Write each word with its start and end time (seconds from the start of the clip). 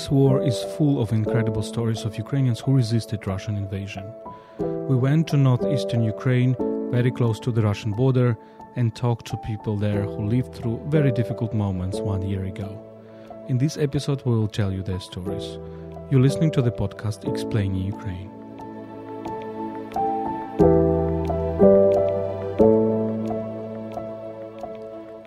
This 0.00 0.10
war 0.10 0.42
is 0.42 0.62
full 0.78 1.02
of 1.02 1.12
incredible 1.12 1.62
stories 1.62 2.06
of 2.06 2.16
Ukrainians 2.16 2.60
who 2.60 2.72
resisted 2.72 3.26
Russian 3.26 3.54
invasion. 3.54 4.02
We 4.58 4.96
went 4.96 5.28
to 5.28 5.36
northeastern 5.36 6.02
Ukraine, 6.02 6.56
very 6.90 7.10
close 7.10 7.38
to 7.40 7.52
the 7.52 7.60
Russian 7.60 7.92
border, 7.92 8.38
and 8.76 8.96
talked 8.96 9.26
to 9.26 9.36
people 9.46 9.76
there 9.76 10.04
who 10.04 10.24
lived 10.24 10.54
through 10.54 10.80
very 10.88 11.12
difficult 11.12 11.52
moments 11.52 12.00
one 12.00 12.22
year 12.22 12.44
ago. 12.44 12.70
In 13.48 13.58
this 13.58 13.76
episode, 13.76 14.22
we 14.24 14.34
will 14.34 14.48
tell 14.48 14.72
you 14.72 14.82
their 14.82 15.00
stories. 15.00 15.58
You're 16.10 16.22
listening 16.22 16.52
to 16.52 16.62
the 16.62 16.72
podcast 16.72 17.30
Explaining 17.30 17.84
Ukraine. 17.84 18.30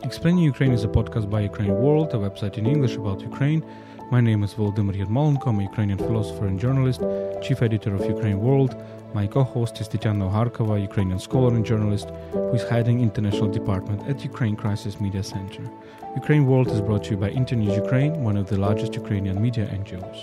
Explaining 0.04 0.44
Ukraine 0.44 0.72
is 0.72 0.84
a 0.84 0.88
podcast 0.88 1.30
by 1.30 1.42
Ukraine 1.42 1.76
World, 1.76 2.14
a 2.16 2.18
website 2.18 2.58
in 2.58 2.66
English 2.66 2.96
about 2.96 3.22
Ukraine. 3.22 3.64
My 4.14 4.22
name 4.22 4.44
is 4.44 4.54
Volodymyr 4.54 4.96
Yermolenko. 5.04 5.48
I'm 5.48 5.60
a 5.60 5.64
Ukrainian 5.64 5.98
philosopher 5.98 6.46
and 6.46 6.60
journalist, 6.60 7.02
chief 7.42 7.64
editor 7.64 7.96
of 7.96 8.06
Ukraine 8.06 8.40
World. 8.40 8.72
My 9.16 9.26
co-host 9.26 9.82
is 9.82 9.88
Tetiana 9.90 10.26
Oharkova, 10.30 10.80
Ukrainian 10.80 11.18
scholar 11.18 11.52
and 11.56 11.66
journalist, 11.66 12.12
who 12.32 12.54
is 12.54 12.62
heading 12.62 13.02
international 13.02 13.50
department 13.50 14.08
at 14.08 14.24
Ukraine 14.24 14.56
Crisis 14.56 15.02
Media 15.02 15.24
Center. 15.24 15.64
Ukraine 16.16 16.46
World 16.46 16.68
is 16.68 16.80
brought 16.80 17.04
to 17.06 17.12
you 17.14 17.18
by 17.18 17.32
Internews 17.32 17.76
Ukraine, 17.76 18.14
one 18.30 18.38
of 18.38 18.46
the 18.52 18.60
largest 18.66 18.94
Ukrainian 18.94 19.42
media 19.42 19.66
NGOs. 19.80 20.20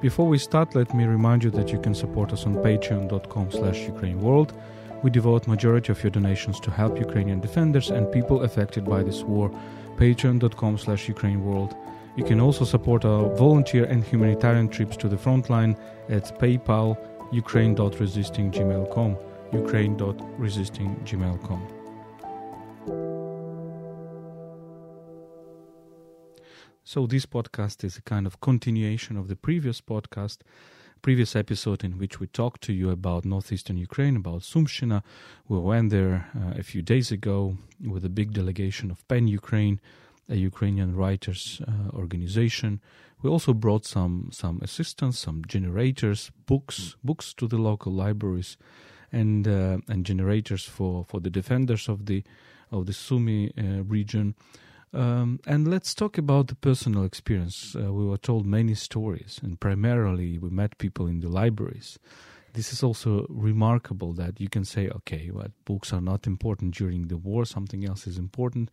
Before 0.00 0.26
we 0.26 0.38
start, 0.38 0.74
let 0.74 0.92
me 0.92 1.04
remind 1.04 1.44
you 1.44 1.52
that 1.58 1.68
you 1.72 1.80
can 1.84 1.94
support 1.94 2.32
us 2.32 2.46
on 2.46 2.54
patreon.com 2.66 3.52
slash 3.52 3.78
ukraineworld. 3.92 4.50
We 5.04 5.10
devote 5.10 5.46
majority 5.46 5.92
of 5.92 6.02
your 6.02 6.10
donations 6.10 6.58
to 6.60 6.70
help 6.70 6.98
Ukrainian 6.98 7.38
defenders 7.38 7.90
and 7.90 8.10
people 8.10 8.44
affected 8.44 8.86
by 8.86 9.02
this 9.02 9.22
war. 9.22 9.50
patreon.com 9.98 10.78
slash 10.78 11.08
ukraineworld. 11.08 11.76
You 12.16 12.24
can 12.24 12.40
also 12.40 12.64
support 12.64 13.04
our 13.04 13.28
volunteer 13.36 13.84
and 13.84 14.02
humanitarian 14.02 14.70
trips 14.70 14.96
to 14.96 15.08
the 15.08 15.18
front 15.18 15.50
line 15.50 15.76
at 16.08 16.40
PayPal 16.40 16.96
ukraine.resistinggmail.com 17.32 19.18
ukraine.resistinggmail.com 19.52 21.68
So 26.82 27.06
this 27.06 27.26
podcast 27.26 27.84
is 27.84 27.98
a 27.98 28.02
kind 28.02 28.26
of 28.26 28.40
continuation 28.40 29.18
of 29.18 29.28
the 29.28 29.36
previous 29.36 29.82
podcast, 29.82 30.38
previous 31.04 31.36
episode 31.36 31.84
in 31.84 31.98
which 31.98 32.18
we 32.18 32.26
talked 32.26 32.62
to 32.62 32.72
you 32.72 32.88
about 32.88 33.26
northeastern 33.26 33.76
Ukraine, 33.76 34.16
about 34.16 34.40
Sumshina. 34.40 35.02
We 35.46 35.58
went 35.58 35.90
there 35.90 36.30
uh, 36.34 36.58
a 36.58 36.62
few 36.62 36.80
days 36.80 37.12
ago 37.12 37.58
with 37.86 38.06
a 38.06 38.08
big 38.08 38.32
delegation 38.32 38.90
of 38.90 39.06
PEN 39.06 39.28
Ukraine, 39.28 39.80
a 40.30 40.36
Ukrainian 40.36 40.96
writers 40.96 41.60
uh, 41.68 41.94
organization. 41.94 42.80
We 43.20 43.28
also 43.28 43.52
brought 43.52 43.84
some 43.84 44.30
some 44.32 44.60
assistance, 44.62 45.18
some 45.18 45.42
generators, 45.46 46.30
books, 46.46 46.96
books 47.04 47.34
to 47.34 47.46
the 47.48 47.58
local 47.58 47.92
libraries, 47.92 48.56
and 49.12 49.46
uh, 49.46 49.76
and 49.92 50.06
generators 50.06 50.64
for, 50.64 51.04
for 51.04 51.20
the 51.20 51.34
defenders 51.40 51.86
of 51.86 52.06
the 52.06 52.24
of 52.70 52.86
the 52.86 52.94
Sumy 52.94 53.52
uh, 53.58 53.84
region. 53.84 54.34
Um, 54.94 55.40
and 55.46 55.66
let's 55.66 55.92
talk 55.92 56.18
about 56.18 56.46
the 56.46 56.54
personal 56.54 57.04
experience. 57.04 57.74
Uh, 57.74 57.92
we 57.92 58.06
were 58.06 58.16
told 58.16 58.46
many 58.46 58.74
stories, 58.74 59.40
and 59.42 59.58
primarily 59.58 60.38
we 60.38 60.50
met 60.50 60.78
people 60.78 61.08
in 61.08 61.20
the 61.20 61.28
libraries. 61.28 61.98
This 62.52 62.72
is 62.72 62.84
also 62.84 63.26
remarkable 63.28 64.12
that 64.12 64.40
you 64.40 64.48
can 64.48 64.64
say, 64.64 64.88
okay, 64.88 65.30
well, 65.32 65.48
books 65.64 65.92
are 65.92 66.00
not 66.00 66.28
important 66.28 66.74
during 66.74 67.08
the 67.08 67.16
war, 67.16 67.44
something 67.44 67.84
else 67.84 68.06
is 68.06 68.16
important. 68.16 68.70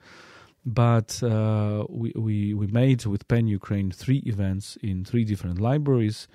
But 0.64 1.24
uh, 1.24 1.86
we, 1.90 2.14
we, 2.16 2.54
we 2.54 2.68
made 2.68 3.04
with 3.08 3.28
PEN 3.28 3.48
Ukraine 3.48 3.90
three 3.90 4.22
events 4.28 4.78
in 4.84 5.04
three 5.04 5.26
different 5.26 5.60
libraries 5.60 6.28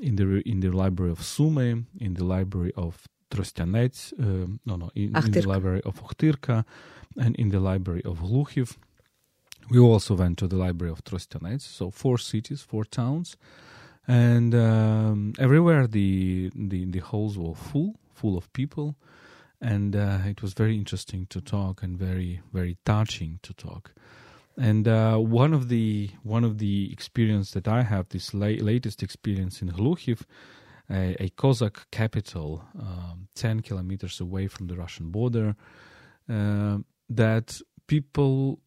in 0.00 0.14
the, 0.14 0.48
in 0.48 0.60
the 0.60 0.70
library 0.70 1.10
of 1.10 1.18
Sumy, 1.18 1.84
in 1.98 2.14
the 2.14 2.22
library 2.22 2.72
of 2.76 3.08
Trostianets, 3.32 4.12
uh, 4.20 4.46
no, 4.64 4.76
no, 4.76 4.90
in, 4.94 5.16
in, 5.16 5.32
the 5.32 5.48
library 5.48 5.82
of 5.84 6.00
Ochtyrka, 6.00 6.64
and 7.16 7.34
in 7.34 7.48
the 7.48 7.58
library 7.58 8.02
of 8.04 8.20
Hluchiv. 8.20 8.76
We 9.68 9.78
also 9.80 10.14
went 10.14 10.38
to 10.38 10.46
the 10.46 10.56
library 10.56 10.92
of 10.92 11.02
Trostianets, 11.02 11.62
so 11.62 11.90
four 11.90 12.18
cities, 12.18 12.62
four 12.62 12.84
towns, 12.84 13.36
and 14.06 14.54
um, 14.54 15.32
everywhere 15.38 15.88
the, 15.88 16.52
the 16.54 16.84
the 16.84 17.00
halls 17.00 17.36
were 17.36 17.54
full, 17.54 17.96
full 18.14 18.36
of 18.38 18.52
people, 18.52 18.94
and 19.60 19.96
uh, 19.96 20.18
it 20.24 20.40
was 20.40 20.54
very 20.54 20.76
interesting 20.76 21.26
to 21.30 21.40
talk 21.40 21.82
and 21.82 21.98
very 21.98 22.40
very 22.52 22.76
touching 22.84 23.40
to 23.42 23.52
talk. 23.54 23.92
And 24.56 24.86
uh, 24.86 25.16
one 25.18 25.52
of 25.52 25.68
the 25.68 26.10
one 26.22 26.44
of 26.44 26.58
the 26.58 26.92
experience 26.92 27.50
that 27.50 27.66
I 27.66 27.82
have, 27.82 28.08
this 28.10 28.32
la- 28.32 28.46
latest 28.46 29.02
experience 29.02 29.60
in 29.62 29.72
Hluchiv, 29.72 30.22
a, 30.88 31.16
a 31.24 31.28
Cossack 31.30 31.90
capital, 31.90 32.64
um, 32.78 33.28
ten 33.34 33.60
kilometers 33.62 34.20
away 34.20 34.46
from 34.46 34.68
the 34.68 34.76
Russian 34.76 35.10
border, 35.10 35.56
uh, 36.30 36.78
that 37.10 37.60
people 37.88 38.60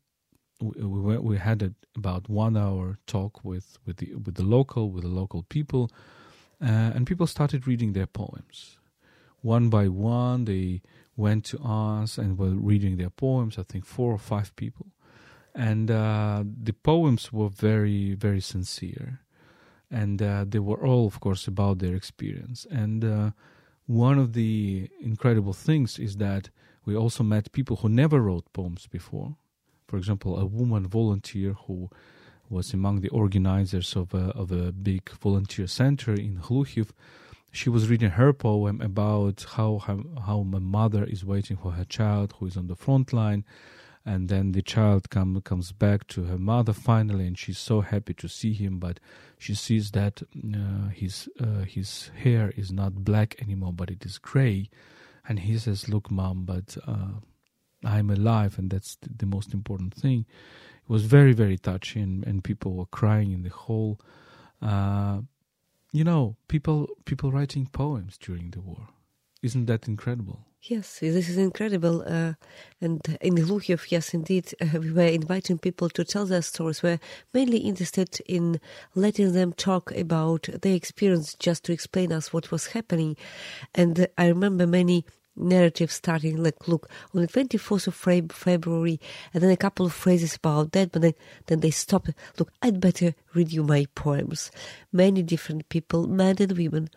we, 0.62 1.18
we 1.18 1.38
had 1.38 1.62
a, 1.62 1.74
about 1.96 2.30
one 2.30 2.58
hour 2.58 2.97
talk 3.08 3.44
with 3.44 3.78
with 3.86 3.97
the 3.97 4.14
with 4.16 4.36
the 4.36 4.44
local 4.44 4.92
with 4.92 5.03
the 5.03 5.09
local 5.09 5.44
people, 5.44 5.92
uh, 6.62 6.92
and 6.96 7.08
people 7.08 7.28
started 7.28 7.68
reading 7.68 7.94
their 7.94 8.08
poems. 8.08 8.78
One 9.42 9.70
by 9.70 9.88
one, 9.88 10.46
they 10.46 10.81
went 11.16 11.46
to 11.46 11.59
us 11.59 12.18
and 12.18 12.38
were 12.38 12.50
reading 12.50 12.97
their 12.97 13.09
poems. 13.09 13.58
I 13.58 13.64
think 13.64 13.86
four 13.86 14.12
or 14.12 14.18
five 14.18 14.53
people, 14.56 14.88
and 15.56 15.90
uh, 15.90 16.44
the 16.64 16.74
poems 16.74 17.31
were 17.31 17.50
very 17.50 18.16
very 18.16 18.41
sincere, 18.41 19.22
and 19.90 20.22
uh, 20.22 20.46
they 20.47 20.59
were 20.59 20.86
all, 20.86 21.08
of 21.08 21.20
course, 21.20 21.47
about 21.47 21.80
their 21.80 21.96
experience. 21.96 22.68
And 22.70 23.03
uh, 23.06 23.31
one 23.86 24.20
of 24.20 24.34
the 24.34 24.90
incredible 25.02 25.53
things 25.53 25.97
is 25.97 26.18
that 26.18 26.50
we 26.86 26.96
also 26.96 27.24
met 27.24 27.52
people 27.52 27.78
who 27.78 27.90
never 27.90 28.20
wrote 28.22 28.52
poems 28.52 28.88
before 28.88 29.36
for 29.89 29.97
example, 29.97 30.38
a 30.38 30.45
woman 30.45 30.85
volunteer 30.88 31.53
who 31.66 31.89
was 32.47 32.73
among 32.73 33.01
the 33.01 33.09
organizers 33.09 33.95
of 33.95 34.13
a, 34.13 34.25
of 34.41 34.51
a 34.51 34.72
big 34.72 35.09
volunteer 35.09 35.66
center 35.66 36.13
in 36.13 36.38
Hluchiv. 36.38 36.89
She 37.51 37.69
was 37.72 37.89
reading 37.89 38.11
her 38.11 38.31
poem 38.31 38.81
about 38.81 39.47
how 39.55 39.79
how 40.28 40.44
my 40.44 40.59
mother 40.59 41.03
is 41.03 41.25
waiting 41.25 41.57
for 41.57 41.72
her 41.72 41.85
child 41.85 42.35
who 42.38 42.45
is 42.45 42.55
on 42.55 42.67
the 42.67 42.75
front 42.75 43.11
line, 43.11 43.44
and 44.05 44.29
then 44.29 44.51
the 44.51 44.61
child 44.61 45.09
come, 45.09 45.41
comes 45.41 45.72
back 45.72 46.05
to 46.09 46.25
her 46.25 46.38
mother 46.38 46.73
finally, 46.73 47.25
and 47.25 47.39
she's 47.39 47.57
so 47.57 47.81
happy 47.81 48.13
to 48.13 48.28
see 48.28 48.53
him, 48.53 48.78
but 48.78 48.99
she 49.39 49.55
sees 49.55 49.89
that 49.91 50.22
uh, 50.55 50.89
his 50.89 51.28
uh, 51.39 51.63
his 51.75 52.11
hair 52.23 52.53
is 52.55 52.72
not 52.72 53.03
black 53.03 53.41
anymore, 53.41 53.73
but 53.73 53.89
it 53.89 54.05
is 54.05 54.19
gray, 54.19 54.69
and 55.28 55.39
he 55.39 55.57
says, 55.57 55.89
"Look, 55.89 56.11
mom, 56.11 56.45
but." 56.45 56.78
Uh, 56.85 57.22
I'm 57.84 58.09
alive, 58.09 58.57
and 58.57 58.69
that's 58.69 58.97
the 59.01 59.25
most 59.25 59.53
important 59.53 59.94
thing. 59.94 60.25
It 60.84 60.90
was 60.90 61.06
very, 61.06 61.34
very 61.34 61.57
touching, 61.57 62.03
and, 62.03 62.23
and 62.25 62.44
people 62.44 62.73
were 62.73 62.85
crying 62.85 63.31
in 63.31 63.44
the 63.44 63.50
hall. 63.50 64.00
Uh, 64.62 65.22
you 65.91 66.03
know, 66.03 66.35
people 66.47 66.88
people 67.06 67.31
writing 67.31 67.67
poems 67.67 68.17
during 68.17 68.51
the 68.51 68.62
war. 68.62 68.90
Isn't 69.41 69.67
that 69.67 69.88
incredible? 69.88 70.45
Yes, 70.62 71.00
this 71.00 71.29
is 71.29 71.38
incredible. 71.38 72.03
Uh, 72.06 72.34
and 72.81 73.00
in 73.22 73.35
Hluchiv, 73.35 73.90
yes, 73.90 74.13
indeed, 74.13 74.53
uh, 74.61 74.78
we 74.79 74.91
were 74.91 75.03
inviting 75.03 75.57
people 75.57 75.90
to 75.91 76.03
tell 76.03 76.25
their 76.25 76.41
stories. 76.41 76.84
We're 76.84 77.00
mainly 77.34 77.59
interested 77.59 78.19
in 78.25 78.59
letting 78.93 79.31
them 79.31 79.53
talk 79.53 79.93
about 79.93 80.49
their 80.61 80.76
experience 80.76 81.34
just 81.35 81.64
to 81.66 81.72
explain 81.72 82.11
us 82.11 82.34
what 82.34 82.52
was 82.52 82.67
happening. 82.67 83.16
And 83.73 84.08
I 84.17 84.28
remember 84.28 84.67
many 84.67 85.05
narrative 85.40 85.91
starting 85.91 86.41
like 86.44 86.68
look 86.68 86.90
on 87.14 87.22
the 87.22 87.28
24th 87.28 87.88
of 87.88 88.32
february 88.32 89.00
and 89.34 89.41
then 89.41 89.50
a 89.50 89.58
couple 89.58 89.86
of 89.86 89.94
phrases 89.94 90.36
about 90.36 90.72
that 90.72 90.91
but 90.91 91.02
then 91.02 91.14
then 91.47 91.59
they 91.62 91.72
stop. 91.72 92.08
Look 92.38 92.52
i'd 92.62 92.80
better 92.80 93.16
read 93.34 93.52
you 93.52 93.64
my 93.64 93.86
poems. 93.96 94.52
Many 94.91 95.24
different 95.24 95.70
people 95.70 96.08
men 96.08 96.38
and 96.40 96.52
women 96.52 96.90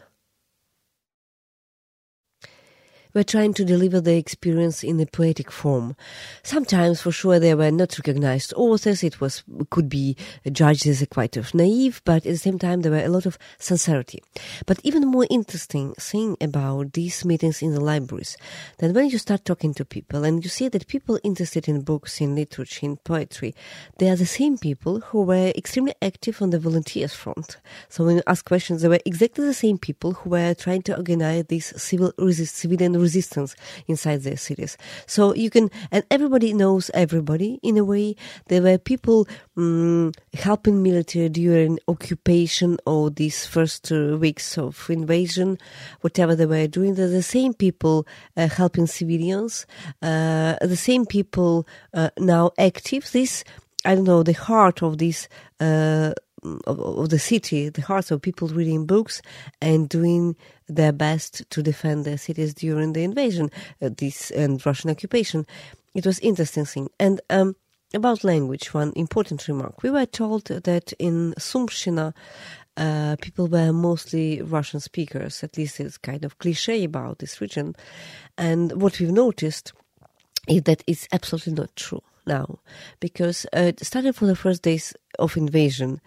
were 3.14 3.24
trying 3.24 3.54
to 3.54 3.64
deliver 3.64 4.00
the 4.00 4.16
experience 4.16 4.82
in 4.82 5.00
a 5.00 5.06
poetic 5.06 5.50
form. 5.50 5.96
Sometimes, 6.42 7.00
for 7.00 7.12
sure, 7.12 7.38
they 7.38 7.54
were 7.54 7.70
not 7.70 7.98
recognized 7.98 8.52
authors. 8.56 9.02
It 9.02 9.20
was 9.20 9.42
could 9.70 9.88
be 9.88 10.16
judged 10.50 10.86
as 10.86 11.06
quite 11.10 11.36
of 11.36 11.54
naive, 11.54 12.00
but 12.04 12.16
at 12.16 12.24
the 12.24 12.36
same 12.36 12.58
time, 12.58 12.82
there 12.82 12.92
were 12.92 13.04
a 13.04 13.08
lot 13.08 13.26
of 13.26 13.38
sincerity. 13.58 14.22
But 14.66 14.80
even 14.82 15.06
more 15.06 15.26
interesting 15.30 15.94
thing 15.94 16.36
about 16.40 16.92
these 16.92 17.24
meetings 17.24 17.62
in 17.62 17.74
the 17.74 17.80
libraries, 17.80 18.36
that 18.78 18.92
when 18.92 19.08
you 19.10 19.18
start 19.18 19.44
talking 19.44 19.74
to 19.74 19.84
people 19.84 20.24
and 20.24 20.42
you 20.42 20.48
see 20.50 20.68
that 20.68 20.86
people 20.86 21.18
interested 21.22 21.68
in 21.68 21.82
books, 21.82 22.20
in 22.20 22.34
literature, 22.34 22.86
in 22.86 22.96
poetry, 22.98 23.54
they 23.98 24.08
are 24.08 24.16
the 24.16 24.26
same 24.26 24.58
people 24.58 25.00
who 25.00 25.22
were 25.22 25.52
extremely 25.56 25.94
active 26.00 26.40
on 26.40 26.50
the 26.50 26.58
volunteers 26.58 27.14
front. 27.14 27.58
So 27.88 28.04
when 28.04 28.16
you 28.16 28.22
ask 28.26 28.44
questions, 28.44 28.82
they 28.82 28.88
were 28.88 29.00
exactly 29.04 29.44
the 29.44 29.54
same 29.54 29.78
people 29.78 30.12
who 30.12 30.30
were 30.30 30.54
trying 30.54 30.82
to 30.82 30.96
organize 30.96 31.44
these 31.46 31.80
civil 31.80 32.12
resist, 32.18 32.56
civilian 32.56 32.98
resistance 33.02 33.54
inside 33.86 34.22
their 34.22 34.36
cities. 34.36 34.76
So 35.06 35.34
you 35.34 35.50
can, 35.50 35.70
and 35.90 36.04
everybody 36.10 36.54
knows 36.54 36.90
everybody 36.94 37.58
in 37.62 37.76
a 37.76 37.84
way. 37.84 38.16
There 38.46 38.62
were 38.62 38.78
people 38.78 39.28
um, 39.56 40.12
helping 40.32 40.82
military 40.82 41.28
during 41.28 41.78
occupation 41.88 42.78
or 42.86 43.10
these 43.10 43.46
first 43.46 43.92
uh, 43.92 44.16
weeks 44.18 44.56
of 44.56 44.88
invasion, 44.88 45.58
whatever 46.00 46.34
they 46.34 46.46
were 46.46 46.66
doing. 46.66 46.94
They're 46.94 47.08
the 47.08 47.22
same 47.22 47.52
people 47.52 48.06
uh, 48.36 48.48
helping 48.48 48.86
civilians, 48.86 49.66
uh, 50.00 50.56
the 50.60 50.76
same 50.76 51.04
people 51.06 51.66
uh, 51.92 52.10
now 52.18 52.52
active. 52.58 53.10
This, 53.12 53.44
I 53.84 53.94
don't 53.94 54.04
know, 54.04 54.22
the 54.22 54.32
heart 54.32 54.82
of 54.82 54.98
this. 54.98 55.28
Uh, 55.60 56.12
of, 56.66 56.80
of, 56.80 57.08
the 57.10 57.20
city, 57.20 57.68
the 57.68 57.82
hearts 57.82 58.10
of 58.10 58.20
people 58.20 58.48
reading 58.48 58.84
books 58.84 59.22
and 59.60 59.88
doing 59.88 60.34
their 60.76 60.92
best 60.92 61.48
to 61.50 61.62
defend 61.62 62.04
their 62.04 62.18
cities 62.18 62.54
during 62.54 62.92
the 62.92 63.04
invasion, 63.04 63.50
uh, 63.80 63.90
this 63.96 64.30
and 64.30 64.64
Russian 64.64 64.90
occupation. 64.90 65.46
It 65.94 66.06
was 66.06 66.18
interesting 66.20 66.64
thing. 66.64 66.88
And 66.98 67.20
um, 67.30 67.56
about 67.94 68.24
language, 68.24 68.72
one 68.74 68.92
important 68.96 69.46
remark: 69.48 69.82
we 69.82 69.90
were 69.90 70.06
told 70.06 70.44
that 70.46 70.92
in 70.98 71.34
Sumshina. 71.38 72.14
Uh, 72.74 73.16
people 73.20 73.48
were 73.48 73.70
mostly 73.70 74.40
Russian 74.40 74.80
speakers. 74.80 75.44
At 75.44 75.58
least 75.58 75.78
it's 75.78 75.98
kind 75.98 76.24
of 76.24 76.38
cliche 76.38 76.84
about 76.84 77.18
this 77.18 77.38
region. 77.38 77.76
And 78.38 78.80
what 78.80 78.98
we've 78.98 79.12
noticed 79.12 79.74
is 80.48 80.62
that 80.62 80.82
it's 80.86 81.06
absolutely 81.12 81.52
not 81.52 81.76
true 81.76 82.02
now, 82.26 82.60
because 82.98 83.44
uh, 83.52 83.72
starting 83.82 84.14
from 84.14 84.28
the 84.28 84.36
first 84.36 84.62
days 84.62 84.94
of 85.18 85.36
invasion, 85.36 86.00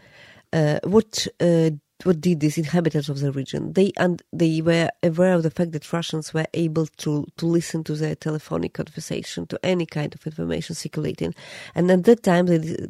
uh, 0.53 0.79
what 0.83 1.27
uh, 1.39 1.69
what 2.05 2.21
did 2.21 2.39
these 2.39 2.57
inhabitants 2.57 3.09
of 3.09 3.19
the 3.19 3.31
region? 3.31 3.73
They 3.73 3.91
and 3.97 4.21
they 4.31 4.61
were 4.61 4.89
aware 5.01 5.33
of 5.33 5.43
the 5.43 5.51
fact 5.51 5.71
that 5.71 5.91
Russians 5.91 6.33
were 6.33 6.45
able 6.53 6.87
to 6.97 7.25
to 7.37 7.45
listen 7.45 7.83
to 7.85 7.95
their 7.95 8.15
telephonic 8.15 8.73
conversation, 8.73 9.47
to 9.47 9.59
any 9.63 9.85
kind 9.85 10.13
of 10.13 10.25
information 10.25 10.75
circulating, 10.75 11.33
and 11.73 11.89
at 11.89 12.03
that 12.03 12.23
time 12.23 12.45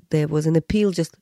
there 0.10 0.28
was 0.28 0.46
an 0.46 0.56
appeal 0.56 0.92
just 0.92 1.16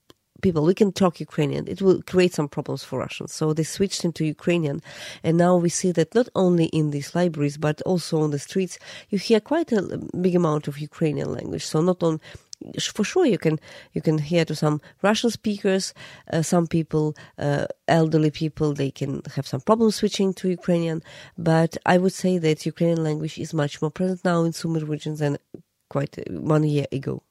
people, 0.44 0.64
we 0.64 0.76
can 0.76 0.92
talk 0.92 1.20
Ukrainian. 1.20 1.68
It 1.68 1.82
will 1.82 2.04
create 2.04 2.34
some 2.34 2.48
problems 2.48 2.84
for 2.84 3.00
Russians. 3.00 3.34
So 3.34 3.54
they 3.54 3.64
switched 3.64 4.06
into 4.06 4.24
Ukrainian. 4.26 4.82
And 5.24 5.38
now 5.38 5.56
we 5.56 5.70
see 5.70 5.92
that 5.94 6.14
not 6.14 6.30
only 6.36 6.66
in 6.66 6.92
these 6.92 7.16
libraries, 7.16 7.58
but 7.58 7.82
also 7.84 8.22
on 8.22 8.32
the 8.32 8.38
streets, 8.38 8.78
you 9.10 9.18
hear 9.18 9.40
quite 9.40 9.72
a 9.72 9.82
big 10.22 10.36
amount 10.36 10.68
of 10.68 10.78
Ukrainian 10.78 11.32
language. 11.32 11.66
So 11.66 11.82
not 11.82 12.04
on 12.04 12.20
for 12.80 13.04
sure 13.04 13.26
you 13.26 13.38
can 13.38 13.60
you 13.94 14.02
can 14.02 14.18
hear 14.18 14.46
to 14.46 14.56
some 14.56 14.82
Russian 15.02 15.30
speakers, 15.30 15.94
uh, 16.32 16.42
some 16.42 16.68
people, 16.68 17.16
uh, 17.38 17.66
elderly 17.88 18.32
people, 18.32 18.74
they 18.74 18.92
can 18.92 19.22
have 19.36 19.48
some 19.48 19.62
problems 19.62 19.96
switching 19.96 20.34
to 20.36 20.50
Ukrainian. 20.50 21.02
But 21.38 21.78
I 21.86 21.98
would 21.98 22.14
say 22.14 22.38
that 22.40 22.66
Ukrainian 22.66 23.04
language 23.04 23.38
is 23.38 23.54
much 23.54 23.82
more 23.82 23.92
present 23.92 24.26
now 24.26 24.44
in 24.44 24.54
Sumy 24.54 24.82
regions 24.84 25.20
than 25.20 25.38
quite 25.90 26.18
one 26.30 26.64
year 26.64 26.88
ago. 26.92 27.24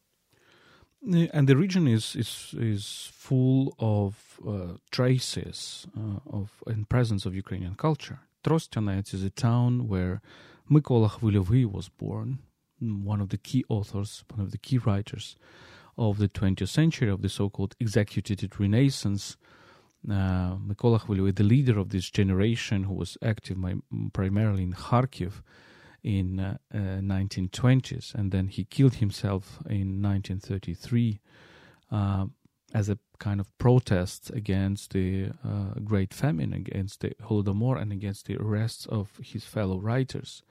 And 1.32 1.49
the 1.49 1.56
region 1.56 1.88
is 1.88 2.14
is 2.14 2.55
is 2.58 3.11
full 3.12 3.75
of 3.79 4.38
uh, 4.46 4.76
traces 4.90 5.87
uh, 5.96 6.38
of 6.38 6.62
and 6.67 6.88
presence 6.88 7.26
of 7.26 7.34
Ukrainian 7.34 7.75
culture. 7.75 8.20
Trostianets 8.44 9.14
is 9.14 9.25
a 9.25 9.31
town 9.31 9.88
where 9.88 10.20
Mykola 10.70 11.08
Khvylyovy 11.11 11.64
was 11.67 11.88
born, 11.88 12.38
one 12.82 13.20
of 13.20 13.29
the 13.29 13.38
key 13.38 13.64
authors, 13.69 14.25
one 14.31 14.40
of 14.40 14.50
the 14.50 14.58
key 14.58 14.79
writers 14.79 15.37
of 15.96 16.19
the 16.19 16.29
20th 16.29 16.69
century, 16.69 17.08
of 17.08 17.23
the 17.23 17.29
so-called 17.29 17.75
executed 17.81 18.58
Renaissance. 18.58 19.37
Uh, 20.08 20.56
Khvylyovy, 20.56 21.37
the 21.37 21.44
leader 21.44 21.79
of 21.79 21.90
this 21.90 22.11
generation, 22.11 22.84
who 22.84 22.94
was 22.94 23.17
active 23.23 23.56
my, 23.56 23.76
primarily 24.12 24.64
in 24.64 24.73
Kharkiv 24.73 25.43
in 26.02 26.40
uh, 26.40 26.56
uh, 26.75 26.76
1920s, 26.76 28.12
and 28.14 28.32
then 28.32 28.49
he 28.49 28.64
killed 28.64 28.94
himself 28.94 29.58
in 29.67 30.02
1933 30.02 31.20
uh, 31.93 32.26
as 32.75 32.88
a 32.88 32.99
kind 33.19 33.38
of 33.38 33.56
protest 33.58 34.31
against 34.34 34.93
the 34.93 35.31
uh, 35.44 35.79
Great 35.84 36.12
Famine, 36.12 36.52
against 36.52 37.00
the 37.00 37.12
Holodomor, 37.23 37.81
and 37.81 37.93
against 37.93 38.26
the 38.26 38.37
arrests 38.37 38.87
of 38.87 39.20
his 39.23 39.44
fellow 39.44 39.79
writers. 39.79 40.43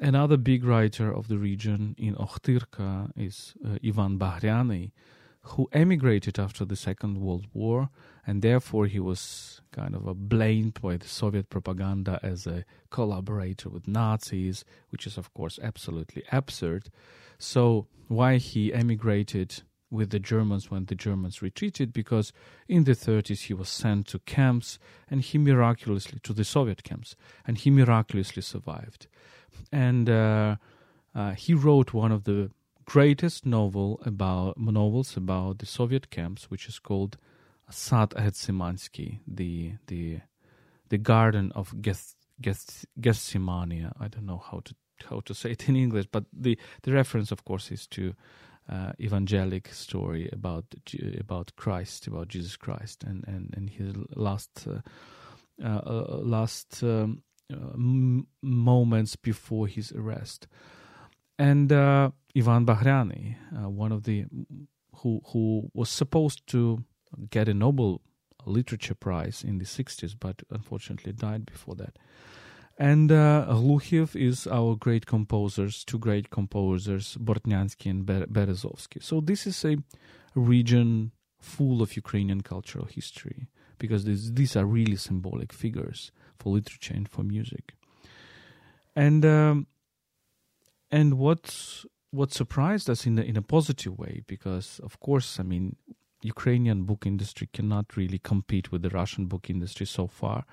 Another 0.00 0.36
big 0.36 0.64
writer 0.64 1.12
of 1.12 1.26
the 1.26 1.38
region 1.38 1.96
in 1.98 2.14
Ochtyrka 2.14 3.10
is 3.16 3.54
uh, 3.66 3.78
Ivan 3.84 4.16
Baghriany, 4.16 4.92
who 5.40 5.68
emigrated 5.72 6.38
after 6.38 6.64
the 6.64 6.76
Second 6.76 7.18
World 7.18 7.46
War, 7.52 7.90
and 8.24 8.40
therefore 8.40 8.86
he 8.86 9.00
was 9.00 9.60
kind 9.72 9.96
of 9.96 10.28
blamed 10.28 10.80
by 10.80 10.98
the 10.98 11.08
Soviet 11.08 11.50
propaganda 11.50 12.20
as 12.22 12.46
a 12.46 12.64
collaborator 12.90 13.68
with 13.68 13.88
Nazis, 13.88 14.64
which 14.90 15.04
is, 15.04 15.18
of 15.18 15.34
course, 15.34 15.58
absolutely 15.60 16.22
absurd. 16.30 16.90
So, 17.38 17.88
why 18.06 18.36
he 18.36 18.72
emigrated 18.72 19.62
with 19.90 20.10
the 20.10 20.18
Germans 20.18 20.70
when 20.70 20.86
the 20.86 20.94
Germans 20.94 21.42
retreated? 21.42 21.92
Because 21.92 22.32
in 22.68 22.84
the 22.84 22.92
30s 22.92 23.44
he 23.44 23.54
was 23.54 23.68
sent 23.68 24.06
to 24.08 24.18
camps, 24.20 24.78
and 25.10 25.20
he 25.20 25.38
miraculously, 25.38 26.18
to 26.22 26.32
the 26.32 26.44
Soviet 26.44 26.82
camps, 26.82 27.16
and 27.46 27.58
he 27.58 27.70
miraculously 27.70 28.42
survived 28.42 29.06
and 29.72 30.08
uh, 30.08 30.56
uh, 31.14 31.32
he 31.32 31.54
wrote 31.54 31.92
one 31.92 32.12
of 32.12 32.24
the 32.24 32.50
greatest 32.84 33.44
novel 33.44 34.00
about 34.04 34.58
novels 34.58 35.16
about 35.16 35.58
the 35.58 35.66
Soviet 35.66 36.10
camps, 36.10 36.50
which 36.50 36.68
is 36.68 36.78
called 36.78 37.16
Sad 37.70 38.10
Gethsemansky, 38.10 39.20
the 39.26 39.74
the 39.86 40.20
the 40.88 40.98
Garden 40.98 41.52
of 41.54 41.82
Geth, 41.82 42.14
Geth. 42.40 42.86
I 42.96 44.08
don't 44.08 44.26
know 44.26 44.42
how 44.50 44.60
to 44.64 44.74
how 45.10 45.20
to 45.20 45.34
say 45.34 45.52
it 45.52 45.68
in 45.68 45.76
English, 45.76 46.06
but 46.10 46.24
the 46.32 46.58
the 46.82 46.92
reference, 46.92 47.30
of 47.30 47.44
course, 47.44 47.70
is 47.70 47.86
to 47.88 48.14
uh, 48.68 48.92
evangelic 49.00 49.72
story 49.72 50.28
about 50.32 50.64
about 51.18 51.52
Christ, 51.56 52.06
about 52.06 52.28
Jesus 52.28 52.56
Christ, 52.56 53.04
and 53.04 53.24
and 53.26 53.54
and 53.56 53.70
his 53.70 53.94
last 54.14 54.66
uh, 54.66 54.80
uh, 55.64 56.18
last 56.22 56.82
um, 56.82 57.22
uh, 57.52 57.56
m- 57.74 58.26
moments 58.42 59.16
before 59.16 59.66
his 59.66 59.92
arrest. 59.92 60.46
And 61.38 61.72
Ivan 61.72 62.66
Baghriany, 62.66 63.36
uh, 63.56 63.68
one 63.68 63.92
of 63.92 64.04
the 64.04 64.26
who 64.96 65.20
who 65.32 65.70
was 65.74 65.88
supposed 65.88 66.46
to 66.48 66.84
get 67.30 67.48
a 67.48 67.54
Nobel 67.54 68.00
Literature 68.44 68.94
Prize 68.94 69.42
in 69.42 69.58
the 69.58 69.64
60s, 69.64 70.14
but 70.18 70.42
unfortunately 70.50 71.12
died 71.12 71.46
before 71.46 71.74
that. 71.76 71.98
And 72.80 73.10
uh, 73.10 73.44
is 74.14 74.46
our 74.46 74.76
great 74.76 75.04
composers, 75.06 75.84
two 75.84 75.98
great 75.98 76.30
composers, 76.30 77.16
Bortnyansky 77.16 77.90
and 77.90 78.06
Berezovsky. 78.06 79.02
So 79.02 79.20
this 79.20 79.48
is 79.48 79.64
a 79.64 79.78
region 80.36 81.10
full 81.40 81.82
of 81.82 81.96
Ukrainian 81.96 82.42
cultural 82.42 82.86
history 82.86 83.48
because 83.78 84.04
these, 84.04 84.32
these 84.32 84.54
are 84.56 84.64
really 84.64 84.96
symbolic 84.96 85.52
figures 85.52 86.12
for 86.38 86.52
literature 86.52 86.94
and 86.94 87.08
for 87.08 87.24
music. 87.24 87.74
And 88.94 89.24
um, 89.24 89.66
and 90.90 91.14
what 91.18 91.84
what 92.10 92.32
surprised 92.32 92.88
us 92.88 93.06
in 93.06 93.18
a, 93.18 93.22
in 93.22 93.36
a 93.36 93.42
positive 93.42 93.98
way, 93.98 94.22
because 94.26 94.80
of 94.82 94.98
course, 94.98 95.38
I 95.38 95.42
mean, 95.42 95.76
Ukrainian 96.22 96.84
book 96.84 97.06
industry 97.06 97.48
cannot 97.52 97.96
really 97.96 98.18
compete 98.18 98.72
with 98.72 98.82
the 98.82 98.88
Russian 98.90 99.26
book 99.26 99.50
industry 99.50 99.86
so 99.86 100.06
far. 100.06 100.44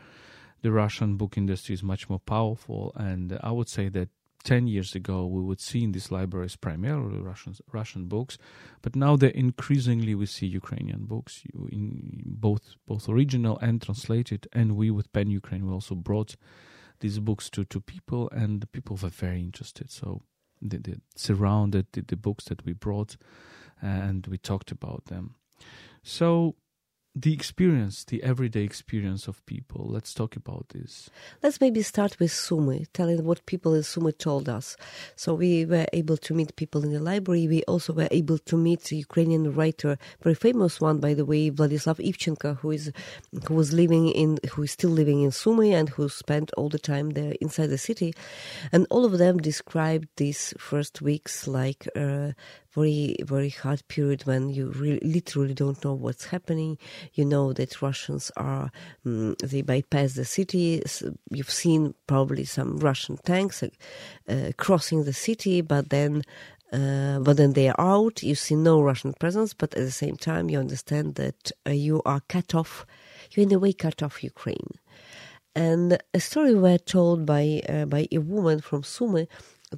The 0.66 0.72
Russian 0.72 1.16
book 1.16 1.38
industry 1.38 1.74
is 1.76 1.84
much 1.84 2.10
more 2.10 2.18
powerful, 2.18 2.92
and 2.96 3.38
I 3.44 3.52
would 3.52 3.70
say 3.70 3.88
that 3.90 4.10
10 4.46 4.66
years 4.66 4.96
ago 4.96 5.28
we 5.28 5.40
would 5.40 5.62
see 5.62 5.84
in 5.84 5.92
these 5.92 6.10
libraries 6.12 6.56
primarily 6.56 7.20
Russian 7.20 7.54
Russian 7.72 8.08
books 8.08 8.40
but 8.82 8.96
now 8.96 9.16
they 9.16 9.32
increasingly 9.36 10.16
we 10.16 10.26
see 10.26 10.48
Ukrainian 10.48 11.06
books 11.06 11.44
in 11.72 12.24
both 12.26 12.64
both 12.88 13.08
original 13.08 13.60
and 13.60 13.80
translated 13.80 14.48
and 14.54 14.76
we 14.76 14.90
with 14.90 15.14
Pen 15.14 15.30
Ukraine 15.30 15.68
we 15.68 15.74
also 15.74 15.94
brought 15.94 16.36
these 17.00 17.20
books 17.20 17.48
to, 17.52 17.64
to 17.66 17.80
people 17.80 18.28
and 18.32 18.62
the 18.62 18.68
people 18.68 18.98
were 19.02 19.10
very 19.10 19.42
interested. 19.42 19.92
So 19.92 20.24
they, 20.62 20.78
they 20.78 20.96
surrounded 21.16 21.86
the, 21.92 22.02
the 22.02 22.16
books 22.16 22.46
that 22.46 22.66
we 22.66 22.74
brought 22.74 23.18
and 23.82 24.26
we 24.28 24.38
talked 24.40 24.72
about 24.72 25.06
them. 25.06 25.36
So 26.02 26.56
the 27.18 27.34
experience, 27.34 28.04
the 28.04 28.22
everyday 28.24 28.64
experience 28.64 29.28
of 29.30 29.46
people. 29.46 29.88
Let's 29.88 30.14
talk 30.14 30.36
about 30.36 30.70
this. 30.70 31.10
Let's 31.42 31.62
maybe 31.62 31.82
start 31.82 32.20
with 32.20 32.32
Sumy, 32.32 32.88
telling 32.92 33.24
what 33.24 33.46
people 33.46 33.74
in 33.74 33.84
Sumy 33.84 34.12
told 34.12 34.50
us. 34.50 34.76
So 35.16 35.34
we 35.34 35.66
were 35.66 35.86
able 35.94 36.18
to 36.18 36.34
meet 36.34 36.58
people 36.58 36.84
in 36.84 36.92
the 36.92 37.00
library. 37.00 37.48
We 37.48 37.64
also 37.64 37.94
were 37.94 38.10
able 38.12 38.38
to 38.40 38.58
meet 38.58 38.92
a 38.92 38.98
Ukrainian 38.98 39.54
writer, 39.54 39.98
very 40.22 40.36
famous 40.36 40.82
one, 40.82 41.00
by 41.00 41.14
the 41.14 41.24
way, 41.24 41.50
Vladislav 41.50 42.06
Ivchenko, 42.06 42.58
who 42.58 42.72
is 42.72 42.92
who 43.48 43.54
was 43.54 43.72
living 43.72 44.10
in, 44.10 44.38
who 44.52 44.64
is 44.64 44.72
still 44.72 44.90
living 44.90 45.22
in 45.22 45.32
Sumy 45.32 45.72
and 45.72 45.88
who 45.90 46.10
spent 46.10 46.52
all 46.58 46.68
the 46.68 46.80
time 46.80 47.12
there 47.12 47.34
inside 47.40 47.68
the 47.68 47.78
city, 47.78 48.14
and 48.74 48.86
all 48.90 49.06
of 49.06 49.18
them 49.18 49.38
described 49.38 50.10
these 50.18 50.54
first 50.58 51.02
weeks 51.02 51.48
like. 51.48 51.88
Uh, 51.96 52.34
very 52.76 53.16
very 53.24 53.50
hard 53.50 53.88
period 53.88 54.26
when 54.26 54.50
you 54.50 54.68
really, 54.72 55.00
literally 55.02 55.54
don't 55.54 55.84
know 55.84 55.94
what's 55.94 56.26
happening. 56.26 56.78
You 57.14 57.26
know 57.26 57.54
that 57.54 57.82
Russians 57.82 58.32
are 58.36 58.72
um, 59.06 59.36
they 59.44 59.62
bypass 59.62 60.14
the 60.14 60.26
city. 60.26 60.84
You've 61.32 61.52
seen 61.52 61.96
probably 62.08 62.46
some 62.46 62.78
Russian 62.78 63.18
tanks 63.18 63.64
uh, 63.64 64.52
crossing 64.58 65.04
the 65.04 65.14
city, 65.14 65.62
but 65.62 65.90
then. 65.90 66.24
Uh, 66.74 67.20
but 67.20 67.38
then 67.38 67.54
they 67.54 67.70
are 67.70 67.80
out. 67.80 68.22
You 68.24 68.36
see 68.36 68.56
no 68.56 68.82
Russian 68.82 69.14
presence, 69.14 69.54
but 69.54 69.74
at 69.76 69.84
the 69.86 69.92
same 69.92 70.18
time, 70.18 70.50
you 70.50 70.60
understand 70.60 71.16
that 71.16 71.52
uh, 71.66 71.70
you 71.70 72.02
are 72.06 72.22
cut 72.28 72.54
off. 72.56 72.86
You 73.32 73.44
in 73.44 73.54
a 73.54 73.60
way 73.60 73.72
cut 73.72 74.02
off 74.04 74.24
Ukraine. 74.24 74.72
And 75.56 75.98
a 76.14 76.20
story 76.20 76.54
were 76.54 76.78
told 76.78 77.26
by 77.26 77.62
uh, 77.70 77.86
by 77.86 78.08
a 78.12 78.18
woman 78.18 78.60
from 78.60 78.84
Sumy 78.84 79.28